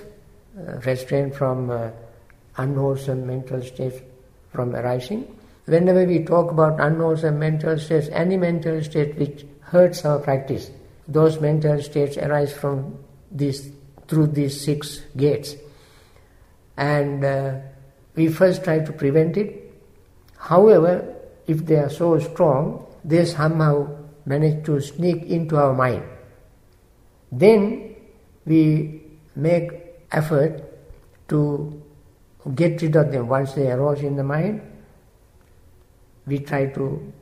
uh, 0.58 0.80
restrain 0.86 1.32
from 1.32 1.70
uh, 1.70 1.90
unwholesome 2.58 3.26
mental 3.26 3.62
states 3.62 4.02
from 4.52 4.76
arising. 4.76 5.34
Whenever 5.66 6.06
we 6.06 6.24
talk 6.24 6.52
about 6.52 6.80
unwholesome 6.80 7.40
mental 7.40 7.78
states, 7.78 8.10
any 8.12 8.38
mental 8.38 8.84
state 8.84 9.18
which 9.18 9.46
hurts 9.62 10.06
our 10.06 10.20
practice, 10.20 10.72
those 11.08 11.40
mental 11.40 11.82
states 11.82 12.18
arise 12.18 12.54
from 12.54 12.98
these 13.32 13.72
through 14.08 14.28
these 14.28 14.64
six 14.64 15.02
gates. 15.18 15.56
And 16.78 17.24
uh, 17.24 17.56
we 18.16 18.30
first 18.30 18.64
try 18.64 18.80
to 18.80 18.92
prevent 18.94 19.36
it. 19.38 19.74
However, 20.38 21.17
if 21.48 21.66
they 21.66 21.76
are 21.76 21.90
so 21.90 22.20
strong, 22.20 22.86
they 23.04 23.26
somehow 23.26 23.88
manage 24.26 24.66
to 24.66 24.82
sneak 24.82 25.24
into 25.24 25.58
our 25.58 25.74
mind. 25.74 26.04
Then 27.32 27.96
we 28.46 29.02
make 29.36 29.72
effort 30.12 30.64
to 31.30 31.82
get 32.54 32.82
rid 32.82 32.96
of 32.96 33.12
them. 33.12 33.28
Once 33.28 33.54
they 33.54 33.72
arouse 33.72 34.02
in 34.02 34.16
the 34.16 34.24
mind, 34.24 34.62
we 36.26 36.40
try 36.40 36.68
to 36.68 37.14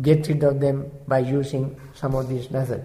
get 0.00 0.28
rid 0.28 0.42
of 0.44 0.60
them 0.60 0.90
by 1.08 1.18
using 1.18 1.76
some 1.94 2.14
of 2.14 2.28
these 2.28 2.50
methods. 2.50 2.84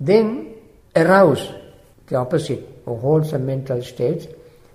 Then 0.00 0.54
arouse 0.96 1.48
the 2.06 2.16
opposite 2.16 2.82
or 2.84 2.98
wholesome 2.98 3.46
mental 3.46 3.82
states 3.82 4.26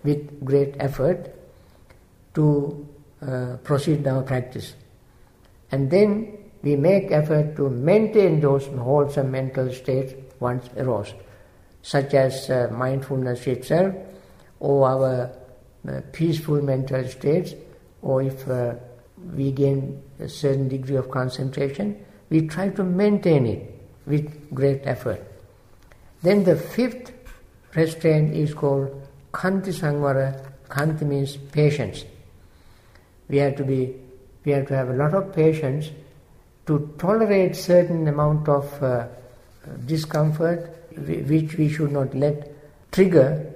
with 0.03 0.43
great 0.45 0.75
effort 0.79 1.33
to 2.33 2.87
uh, 3.21 3.57
proceed 3.63 4.07
our 4.07 4.23
practice. 4.23 4.73
And 5.71 5.89
then 5.89 6.37
we 6.61 6.75
make 6.75 7.11
effort 7.11 7.55
to 7.55 7.69
maintain 7.69 8.39
those 8.39 8.65
wholesome 8.67 9.31
mental 9.31 9.71
states 9.73 10.13
once 10.39 10.69
aroused, 10.77 11.15
such 11.81 12.13
as 12.13 12.49
uh, 12.49 12.69
mindfulness 12.71 13.47
itself 13.47 13.93
or 14.59 14.87
our 14.87 15.31
uh, 15.87 16.01
peaceful 16.11 16.61
mental 16.61 17.07
states, 17.07 17.53
or 18.01 18.21
if 18.23 18.47
uh, 18.47 18.73
we 19.33 19.51
gain 19.51 20.01
a 20.19 20.27
certain 20.27 20.67
degree 20.67 20.95
of 20.95 21.09
concentration, 21.09 22.03
we 22.29 22.47
try 22.47 22.69
to 22.69 22.83
maintain 22.83 23.45
it 23.45 23.79
with 24.05 24.53
great 24.53 24.81
effort. 24.85 25.23
Then 26.23 26.43
the 26.43 26.55
fifth 26.55 27.13
restraint 27.75 28.35
is 28.35 28.53
called 28.53 29.07
Khanti 29.31 29.73
Sangvara. 29.73 30.43
Khanti 30.69 31.03
means 31.03 31.37
patience. 31.37 32.03
We 33.29 33.37
have 33.37 33.55
to 33.57 33.63
be, 33.63 33.95
we 34.45 34.51
have 34.51 34.67
to 34.67 34.75
have 34.75 34.89
a 34.89 34.93
lot 34.93 35.13
of 35.13 35.33
patience 35.33 35.89
to 36.65 36.93
tolerate 36.97 37.55
certain 37.55 38.07
amount 38.07 38.47
of 38.49 38.83
uh, 38.83 39.07
discomfort 39.85 40.73
which 40.97 41.57
we 41.57 41.69
should 41.69 41.91
not 41.91 42.13
let 42.15 42.51
trigger 42.91 43.53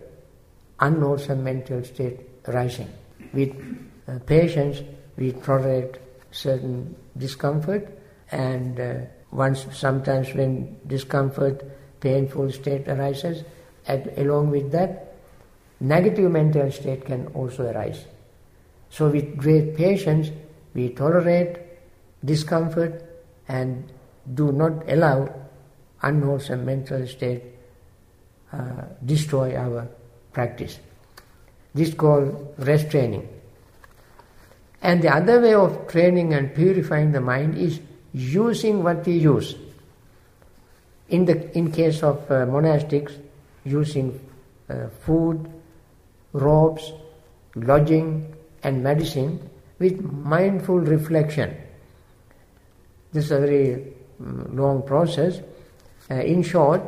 unwholesome 0.80 1.44
mental 1.44 1.84
state 1.84 2.20
arising. 2.48 2.90
With 3.34 3.54
uh, 4.08 4.20
patience, 4.26 4.82
we 5.18 5.32
tolerate 5.34 5.98
certain 6.32 6.96
discomfort 7.18 7.88
and 8.32 8.80
uh, 8.80 8.94
once 9.32 9.66
sometimes 9.72 10.34
when 10.34 10.78
discomfort 10.88 11.64
painful 12.00 12.52
state 12.52 12.88
arises 12.88 13.44
along 14.18 14.50
with 14.50 14.72
that 14.72 15.16
negative 15.80 16.32
mental 16.32 16.72
state 16.72 17.06
can 17.06 17.28
also 17.28 17.70
arise 17.72 18.06
so 18.92 19.10
with 19.10 19.36
great 19.38 19.76
patience 19.76 20.30
we 20.76 20.90
tolerate 20.90 21.58
discomfort 22.24 23.02
and 23.48 23.92
do 24.36 24.52
not 24.52 24.88
allow 24.88 25.18
unwholesome 26.04 26.64
mental 26.66 27.08
state 27.08 27.44
uh, 28.54 28.84
destroy 29.06 29.56
our 29.56 29.88
practice 30.34 30.80
this 31.74 31.90
is 31.90 31.96
called 31.96 32.54
restraining 32.60 33.28
and 34.82 35.02
the 35.02 35.14
other 35.14 35.40
way 35.40 35.54
of 35.54 35.88
training 35.88 36.34
and 36.34 36.54
purifying 36.56 37.12
the 37.12 37.22
mind 37.22 37.58
is 37.58 37.80
using 38.14 38.84
what 38.84 39.06
we 39.06 39.14
use. 39.14 39.56
In 41.10 41.26
the 41.26 41.56
in 41.58 41.72
case 41.72 42.04
of 42.04 42.20
uh, 42.32 42.46
monastics, 42.46 43.14
using 43.64 44.20
uh, 44.70 44.88
food, 45.02 45.52
robes, 46.34 46.94
lodging, 47.56 48.31
and 48.64 48.84
medicine 48.84 49.50
with 49.80 50.02
mindful 50.02 50.80
reflection. 50.80 51.56
This 53.14 53.26
is 53.26 53.32
a 53.32 53.40
very 53.40 53.94
um, 54.20 54.56
long 54.56 54.84
process. 54.84 55.40
Uh, 56.10 56.16
in 56.16 56.44
short, 56.44 56.82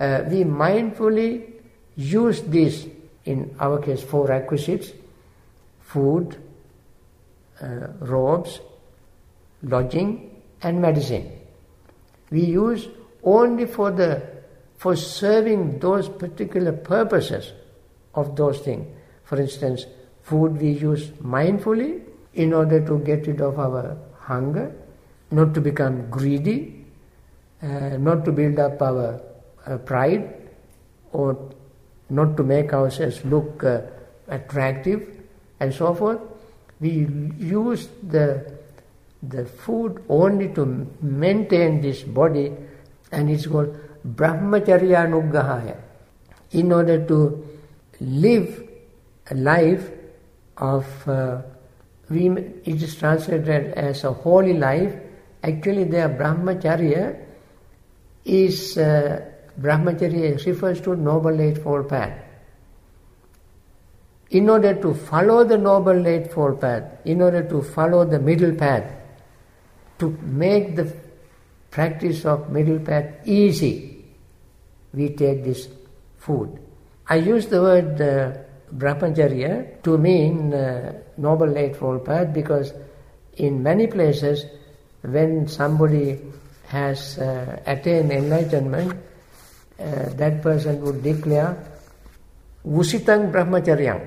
uh, 0.00 0.24
we 0.28 0.44
mindfully 0.44 1.52
use 1.96 2.42
this, 2.42 2.86
in 3.24 3.54
our 3.58 3.80
case, 3.80 4.02
four 4.02 4.26
requisites 4.26 4.92
food, 5.88 6.36
uh, 7.62 7.88
robes, 8.00 8.60
lodging, 9.62 10.42
and 10.62 10.82
medicine. 10.82 11.32
We 12.30 12.44
use 12.44 12.88
only 13.24 13.64
for 13.64 13.90
the 13.90 14.22
for 14.76 14.94
serving 14.94 15.78
those 15.80 16.08
particular 16.08 16.72
purposes 16.72 17.52
of 18.14 18.36
those 18.36 18.60
things. 18.60 18.86
For 19.24 19.40
instance, 19.40 19.86
food 20.28 20.60
we 20.60 20.70
use 20.70 21.08
mindfully 21.36 22.02
in 22.34 22.52
order 22.52 22.84
to 22.86 22.98
get 23.00 23.26
rid 23.26 23.40
of 23.40 23.58
our 23.58 23.96
hunger, 24.20 24.74
not 25.30 25.54
to 25.54 25.60
become 25.60 26.08
greedy, 26.10 26.84
uh, 27.62 27.96
not 27.96 28.24
to 28.24 28.32
build 28.32 28.58
up 28.58 28.80
our 28.80 29.20
uh, 29.66 29.78
pride, 29.78 30.34
or 31.12 31.36
not 32.10 32.36
to 32.36 32.42
make 32.42 32.72
ourselves 32.72 33.24
look 33.24 33.64
uh, 33.64 33.80
attractive, 34.28 35.08
and 35.60 35.74
so 35.74 35.94
forth 35.94 36.20
we 36.80 37.08
use 37.38 37.88
the, 38.08 38.52
the 39.22 39.44
food 39.44 40.02
only 40.08 40.48
to 40.54 40.86
maintain 41.02 41.80
this 41.80 42.02
body 42.02 42.52
and 43.10 43.30
it's 43.30 43.46
called 43.46 43.76
brahmacharya 44.06 45.06
anugrahaya. 45.06 45.76
in 46.52 46.72
order 46.72 47.04
to 47.04 47.46
live 48.00 48.68
a 49.30 49.34
life 49.34 49.90
of, 50.58 51.08
uh, 51.08 51.42
we, 52.10 52.28
it 52.28 52.82
is 52.82 52.96
translated 52.96 53.72
as 53.74 54.04
a 54.04 54.12
holy 54.12 54.54
life. 54.54 54.94
Actually, 55.42 55.84
the 55.84 56.08
brahmacharya 56.18 57.16
is, 58.24 58.76
uh, 58.76 59.24
brahmacharya 59.60 60.44
refers 60.44 60.80
to 60.80 60.96
noble 60.96 61.40
eightfold 61.40 61.88
path. 61.88 62.18
In 64.30 64.50
order 64.50 64.74
to 64.74 64.92
follow 64.92 65.44
the 65.44 65.56
noble 65.56 66.06
eightfold 66.06 66.60
path, 66.60 66.84
in 67.04 67.22
order 67.22 67.42
to 67.48 67.62
follow 67.62 68.04
the 68.04 68.18
middle 68.18 68.54
path, 68.54 68.84
to 69.98 70.10
make 70.22 70.76
the 70.76 70.92
practice 71.70 72.24
of 72.24 72.50
middle 72.50 72.78
path 72.78 73.06
easy, 73.24 74.04
we 74.92 75.10
take 75.10 75.44
this 75.44 75.68
food. 76.18 76.58
I 77.08 77.16
use 77.16 77.46
the 77.46 77.62
word 77.62 78.00
uh, 78.00 78.47
brahmacharya 78.76 79.82
to 79.82 79.96
mean 79.98 80.52
uh, 80.52 80.92
noble 81.16 81.56
eightfold 81.56 82.04
path 82.04 82.32
because 82.32 82.72
in 83.36 83.62
many 83.62 83.86
places 83.86 84.44
when 85.02 85.46
somebody 85.46 86.18
has 86.66 87.18
uh, 87.18 87.60
attained 87.66 88.12
enlightenment, 88.12 88.92
uh, 89.80 90.08
that 90.20 90.42
person 90.42 90.80
would 90.82 91.02
declare 91.02 91.56
Vusitang 92.66 93.32
Brahmacharyam, 93.32 94.00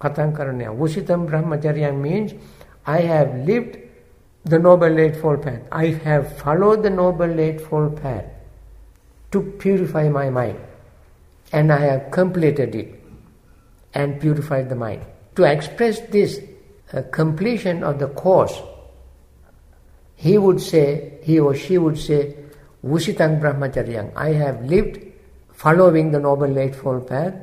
Katang 0.00 0.32
Karanya. 0.34 0.74
Vusitam 0.74 1.28
Brahmacharyam 1.28 2.00
means 2.00 2.32
I 2.86 3.00
have 3.00 3.34
lived 3.46 3.76
the 4.44 4.58
Noble 4.58 4.98
Eightfold 4.98 5.42
Path. 5.42 5.60
I 5.70 5.86
have 6.04 6.38
followed 6.38 6.82
the 6.82 6.90
Noble 6.90 7.38
Eightfold 7.38 8.00
Path 8.00 8.24
to 9.32 9.42
purify 9.58 10.08
my 10.08 10.30
mind. 10.30 10.58
And 11.52 11.72
I 11.72 11.78
have 11.78 12.10
completed 12.10 12.74
it 12.74 12.97
and 13.94 14.20
purified 14.20 14.68
the 14.68 14.76
mind. 14.76 15.02
To 15.36 15.44
express 15.44 16.00
this 16.08 16.40
uh, 16.92 17.02
completion 17.10 17.82
of 17.82 17.98
the 17.98 18.08
course, 18.08 18.60
he 20.16 20.36
would 20.36 20.60
say, 20.60 21.18
he 21.22 21.38
or 21.38 21.54
she 21.54 21.78
would 21.78 21.98
say, 21.98 22.36
Vusitang 22.84 23.40
Brahmacharyam, 23.40 24.10
I 24.16 24.32
have 24.32 24.64
lived 24.64 25.00
following 25.52 26.12
the 26.12 26.20
Noble 26.20 26.58
Eightfold 26.58 27.08
Path 27.08 27.34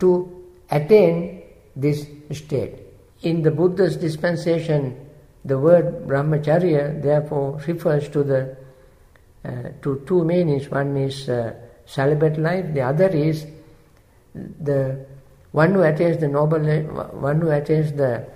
to 0.00 0.44
attain 0.70 1.42
this 1.76 2.06
state. 2.32 2.78
In 3.22 3.42
the 3.42 3.50
Buddha's 3.50 3.96
dispensation, 3.96 5.04
the 5.44 5.58
word 5.58 6.06
brahmacharya 6.06 7.02
therefore 7.02 7.60
refers 7.66 8.08
to 8.08 8.22
the 8.22 8.56
uh, 9.44 9.50
to 9.82 10.02
two 10.06 10.24
meanings. 10.24 10.70
One 10.70 10.96
is 10.96 11.28
uh, 11.28 11.54
celibate 11.84 12.38
life, 12.38 12.72
the 12.72 12.80
other 12.80 13.08
is 13.08 13.46
the 14.34 15.04
one 15.54 15.72
who 15.72 15.82
attains 15.82 16.18
the 16.18 16.26
noble, 16.26 16.58
one 16.58 17.40
who 17.40 17.48
attains 17.50 17.92
the 17.92 18.26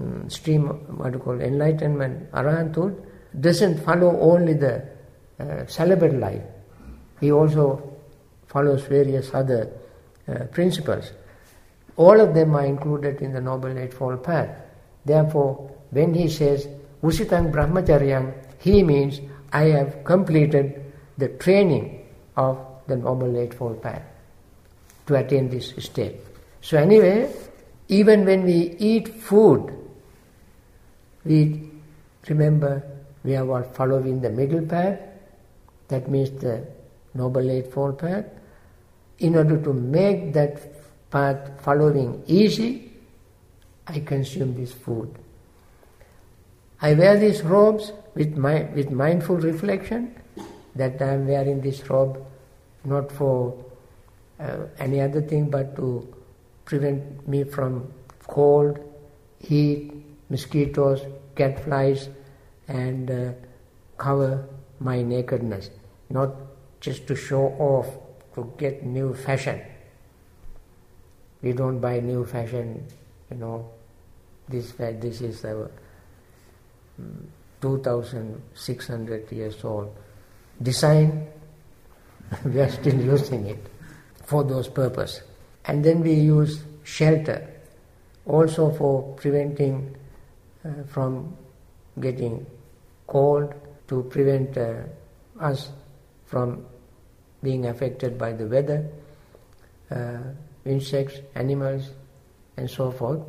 um, 0.00 0.30
stream, 0.30 0.68
what 0.98 1.12
you 1.12 1.18
call 1.18 1.40
enlightenment, 1.40 2.30
arahanthood, 2.30 2.94
doesn't 3.40 3.84
follow 3.84 4.16
only 4.20 4.54
the 4.54 4.80
uh, 5.40 5.66
celibate 5.66 6.14
life. 6.14 6.42
He 7.20 7.32
also 7.32 7.82
follows 8.46 8.84
various 8.84 9.34
other 9.34 9.68
uh, 10.28 10.44
principles. 10.52 11.10
All 11.96 12.20
of 12.20 12.34
them 12.34 12.54
are 12.54 12.64
included 12.64 13.20
in 13.20 13.32
the 13.32 13.40
Noble 13.40 13.76
Eightfold 13.76 14.22
Path. 14.22 14.50
Therefore, 15.04 15.76
when 15.90 16.14
he 16.14 16.28
says 16.28 16.68
Vusitang 17.02 17.50
Brahmacharyam, 17.50 18.32
he 18.58 18.84
means 18.84 19.20
I 19.52 19.64
have 19.64 20.04
completed 20.04 20.92
the 21.18 21.30
training 21.30 22.06
of 22.36 22.64
the 22.86 22.94
Noble 22.94 23.36
Eightfold 23.36 23.82
Path 23.82 24.02
to 25.08 25.16
attain 25.16 25.50
this 25.50 25.74
state. 25.78 26.29
So, 26.62 26.76
anyway, 26.76 27.32
even 27.88 28.24
when 28.24 28.44
we 28.44 28.76
eat 28.78 29.08
food, 29.08 29.74
we 31.24 31.70
remember 32.28 32.82
we 33.24 33.36
are 33.36 33.64
following 33.64 34.20
the 34.20 34.30
middle 34.30 34.64
path, 34.64 34.98
that 35.88 36.08
means 36.08 36.30
the 36.40 36.66
Noble 37.14 37.50
Eightfold 37.50 37.98
Path. 37.98 38.26
In 39.18 39.36
order 39.36 39.60
to 39.60 39.72
make 39.72 40.32
that 40.32 41.10
path 41.10 41.50
following 41.62 42.22
easy, 42.26 42.92
I 43.86 44.00
consume 44.00 44.54
this 44.54 44.72
food. 44.72 45.12
I 46.80 46.94
wear 46.94 47.18
these 47.18 47.42
robes 47.42 47.92
with, 48.14 48.36
my, 48.36 48.62
with 48.74 48.90
mindful 48.90 49.36
reflection 49.36 50.14
that 50.74 51.02
I 51.02 51.14
am 51.14 51.26
wearing 51.26 51.60
this 51.60 51.88
robe 51.90 52.24
not 52.84 53.10
for 53.12 53.62
uh, 54.38 54.58
any 54.78 55.00
other 55.00 55.20
thing 55.20 55.50
but 55.50 55.76
to 55.76 56.14
prevent 56.64 57.26
me 57.28 57.44
from 57.44 57.92
cold, 58.26 58.78
heat, 59.38 59.92
mosquitoes, 60.28 61.02
gadflies, 61.34 62.08
and 62.68 63.10
uh, 63.10 63.32
cover 63.98 64.46
my 64.78 65.02
nakedness, 65.02 65.70
not 66.08 66.30
just 66.80 67.06
to 67.06 67.16
show 67.16 67.48
off, 67.58 67.86
to 68.34 68.52
get 68.58 68.84
new 68.84 69.14
fashion. 69.14 69.60
We 71.42 71.52
don't 71.52 71.80
buy 71.80 72.00
new 72.00 72.24
fashion, 72.24 72.86
you 73.30 73.36
know. 73.36 73.70
This 74.48 74.72
this 74.72 75.20
is 75.20 75.44
our 75.44 75.70
2600 77.60 79.32
years 79.32 79.64
old 79.64 79.94
design, 80.62 81.26
we 82.44 82.60
are 82.60 82.70
still 82.70 83.00
using 83.00 83.46
it 83.46 83.66
for 84.24 84.44
those 84.44 84.68
purpose. 84.68 85.22
And 85.66 85.84
then 85.84 86.00
we 86.00 86.14
use 86.14 86.64
shelter 86.84 87.48
also 88.26 88.70
for 88.72 89.14
preventing 89.16 89.96
uh, 90.64 90.84
from 90.86 91.36
getting 92.00 92.46
cold 93.06 93.54
to 93.88 94.02
prevent 94.04 94.56
uh, 94.56 94.82
us 95.40 95.70
from 96.26 96.64
being 97.42 97.66
affected 97.66 98.18
by 98.18 98.32
the 98.32 98.46
weather, 98.46 98.86
uh, 99.90 100.18
insects, 100.64 101.18
animals, 101.34 101.90
and 102.56 102.70
so 102.70 102.90
forth 102.90 103.20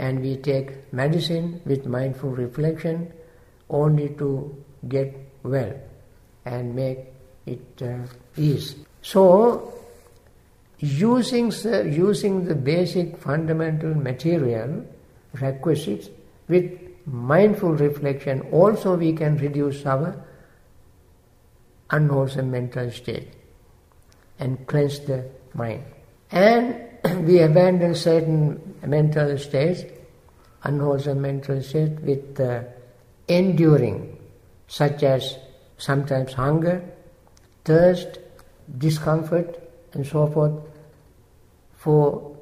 and 0.00 0.20
we 0.20 0.36
take 0.36 0.92
medicine 0.92 1.60
with 1.66 1.86
mindful 1.86 2.30
reflection 2.30 3.12
only 3.68 4.08
to 4.20 4.30
get 4.88 5.14
well 5.42 5.72
and 6.46 6.74
make 6.74 7.00
it 7.44 7.82
uh, 7.82 7.98
ease. 8.36 8.76
So, 9.02 9.74
using 10.80 11.52
using 11.92 12.44
the 12.44 12.54
basic 12.54 13.16
fundamental 13.18 13.94
material 13.94 14.84
requisites 15.40 16.08
with 16.48 16.70
mindful 17.06 17.74
reflection, 17.74 18.40
also 18.52 18.96
we 18.96 19.12
can 19.12 19.36
reduce 19.36 19.84
our 19.86 20.14
unwholesome 21.90 22.50
mental 22.50 22.90
state 22.90 23.28
and 24.38 24.66
cleanse 24.66 25.00
the 25.00 25.28
mind. 25.54 25.84
And 26.30 26.80
we 27.26 27.40
abandon 27.40 27.94
certain 27.94 28.74
mental 28.86 29.36
states, 29.38 29.82
unwholesome 30.62 31.20
mental 31.20 31.62
states, 31.62 32.00
with 32.02 32.40
uh, 32.40 32.62
enduring, 33.28 34.18
such 34.68 35.02
as 35.02 35.36
sometimes 35.78 36.32
hunger, 36.32 36.82
thirst, 37.64 38.18
discomfort, 38.78 39.58
and 39.92 40.06
so 40.06 40.26
forth, 40.26 40.52
for 41.80 42.36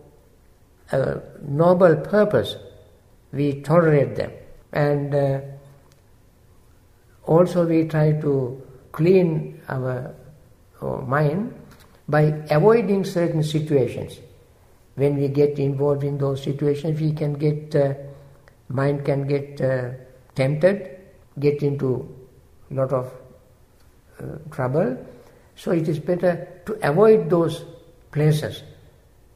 a 0.91 1.20
noble 1.47 1.95
purpose, 1.97 2.57
we 3.32 3.61
tolerate 3.62 4.16
them. 4.16 4.32
And 4.72 5.14
uh, 5.14 5.41
also 7.24 7.66
we 7.66 7.84
try 7.84 8.12
to 8.20 8.61
clean 8.91 9.61
our, 9.68 10.12
our 10.82 11.03
mind 11.03 11.55
by 12.09 12.22
avoiding 12.51 13.05
certain 13.05 13.45
situations 13.45 14.18
when 14.97 15.16
we 15.16 15.28
get 15.28 15.59
involved 15.61 16.03
in 16.03 16.18
those 16.18 16.43
situations, 16.43 17.01
we 17.01 17.12
can 17.12 17.34
get, 17.34 17.74
uh, 17.76 17.95
mind 18.68 19.05
can 19.05 19.28
get 19.28 19.61
uh, 19.61 19.91
tempted, 20.34 20.99
get 21.39 21.62
into 21.62 22.12
a 22.72 22.74
lot 22.74 22.93
of 22.93 23.12
uh, 24.18 24.24
trouble. 24.51 24.97
So 25.55 25.70
it 25.70 25.89
is 25.89 26.01
better 26.01 26.49
to 26.66 26.78
avoid 26.82 27.30
those 27.30 27.64
places, 28.11 28.64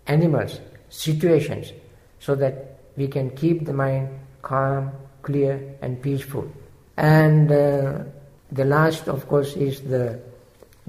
animals, 0.06 0.60
situations, 0.88 1.72
so 2.20 2.34
that 2.34 2.78
we 2.96 3.08
can 3.08 3.30
keep 3.30 3.64
the 3.64 3.72
mind 3.72 4.08
calm, 4.42 4.90
clear, 5.22 5.76
and 5.80 6.02
peaceful. 6.02 6.50
And 6.96 7.50
uh, 7.50 8.04
the 8.50 8.64
last, 8.64 9.08
of 9.08 9.26
course, 9.28 9.54
is 9.56 9.80
the 9.80 10.20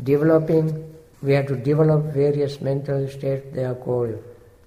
developing. 0.01 0.93
We 1.21 1.33
have 1.33 1.47
to 1.47 1.55
develop 1.55 2.13
various 2.13 2.59
mental 2.59 3.07
states. 3.07 3.47
They 3.53 3.63
are 3.63 3.75
called 3.75 4.21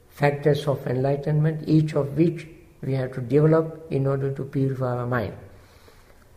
factors 0.09 0.67
of 0.67 0.87
enlightenment, 0.87 1.69
each 1.69 1.95
of 1.95 2.17
which 2.17 2.47
we 2.83 2.95
have 2.95 3.13
to 3.15 3.21
develop 3.21 3.87
in 3.91 4.07
order 4.07 4.33
to 4.33 4.45
purify 4.45 4.97
our 4.97 5.07
mind. 5.07 5.35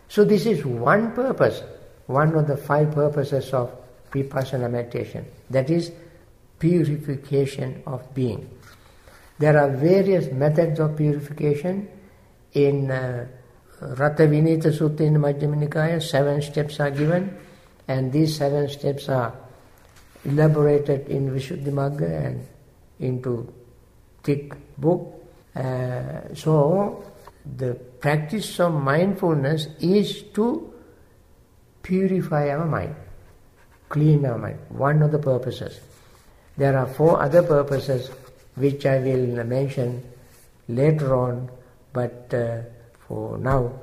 So 0.10 0.26
this 0.26 0.45
is 0.45 0.66
one 0.66 1.14
purpose, 1.14 1.62
one 2.07 2.36
of 2.36 2.47
the 2.47 2.57
five 2.57 2.91
purposes 2.91 3.53
of 3.53 3.72
vipassana 4.12 4.70
meditation. 4.70 5.26
That 5.49 5.70
is 5.70 5.91
purification 6.60 7.82
of 7.86 8.14
being. 8.14 8.49
There 9.39 9.57
are 9.57 9.70
various 9.70 10.32
methods 10.32 10.80
of 10.80 10.97
purification. 10.97 11.88
In 12.53 12.91
uh, 12.91 13.28
Sutta 13.80 15.01
in 15.01 15.16
Majjhima 15.16 15.68
Nikaya, 15.68 16.01
seven 16.01 16.41
steps 16.41 16.80
are 16.80 16.91
given, 16.91 17.38
and 17.88 18.12
these 18.12 18.36
seven 18.36 18.68
steps 18.68 19.07
are 19.07 19.34
elaborated 20.26 21.07
in 21.07 21.30
Visuddhimagga 21.32 22.26
and 22.26 22.47
into 22.99 23.53
thick 24.24 24.53
book. 24.78 25.16
Uh, 25.55 26.34
so, 26.34 27.03
the 27.57 27.76
practice 27.76 28.60
of 28.60 28.74
mindfulness 28.74 29.68
is 29.80 30.24
to 30.34 30.74
purify 31.82 32.49
our 32.49 32.66
mind, 32.66 32.95
clean 33.88 34.26
our 34.26 34.38
mind. 34.38 34.60
One 34.70 35.01
of 35.01 35.12
the 35.12 35.20
purposes. 35.20 35.80
There 36.60 36.78
are 36.78 36.88
four 36.88 37.22
other 37.22 37.41
purposes 37.41 38.12
which 38.55 38.86
I 38.86 38.99
will 38.99 39.45
mention 39.45 40.03
later 40.68 41.16
on, 41.16 41.49
but 41.93 42.34
uh, 42.34 42.64
for 43.07 43.38
now 43.38 43.80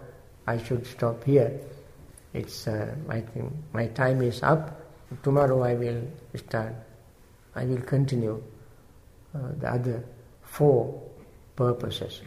I 0.46 0.58
should 0.62 0.86
stop 0.86 1.24
here. 1.24 1.58
It's 2.34 2.68
uh, 2.68 2.94
I 3.08 3.22
think 3.22 3.50
my 3.72 3.86
time 3.86 4.20
is 4.20 4.42
up. 4.42 4.78
Tomorrow 5.22 5.62
I 5.62 5.72
will 5.72 6.02
start. 6.34 6.74
I 7.54 7.64
will 7.64 7.80
continue 7.80 8.42
uh, 9.34 9.38
the 9.58 9.72
other 9.72 10.04
four 10.42 11.02
purposes. 11.56 12.20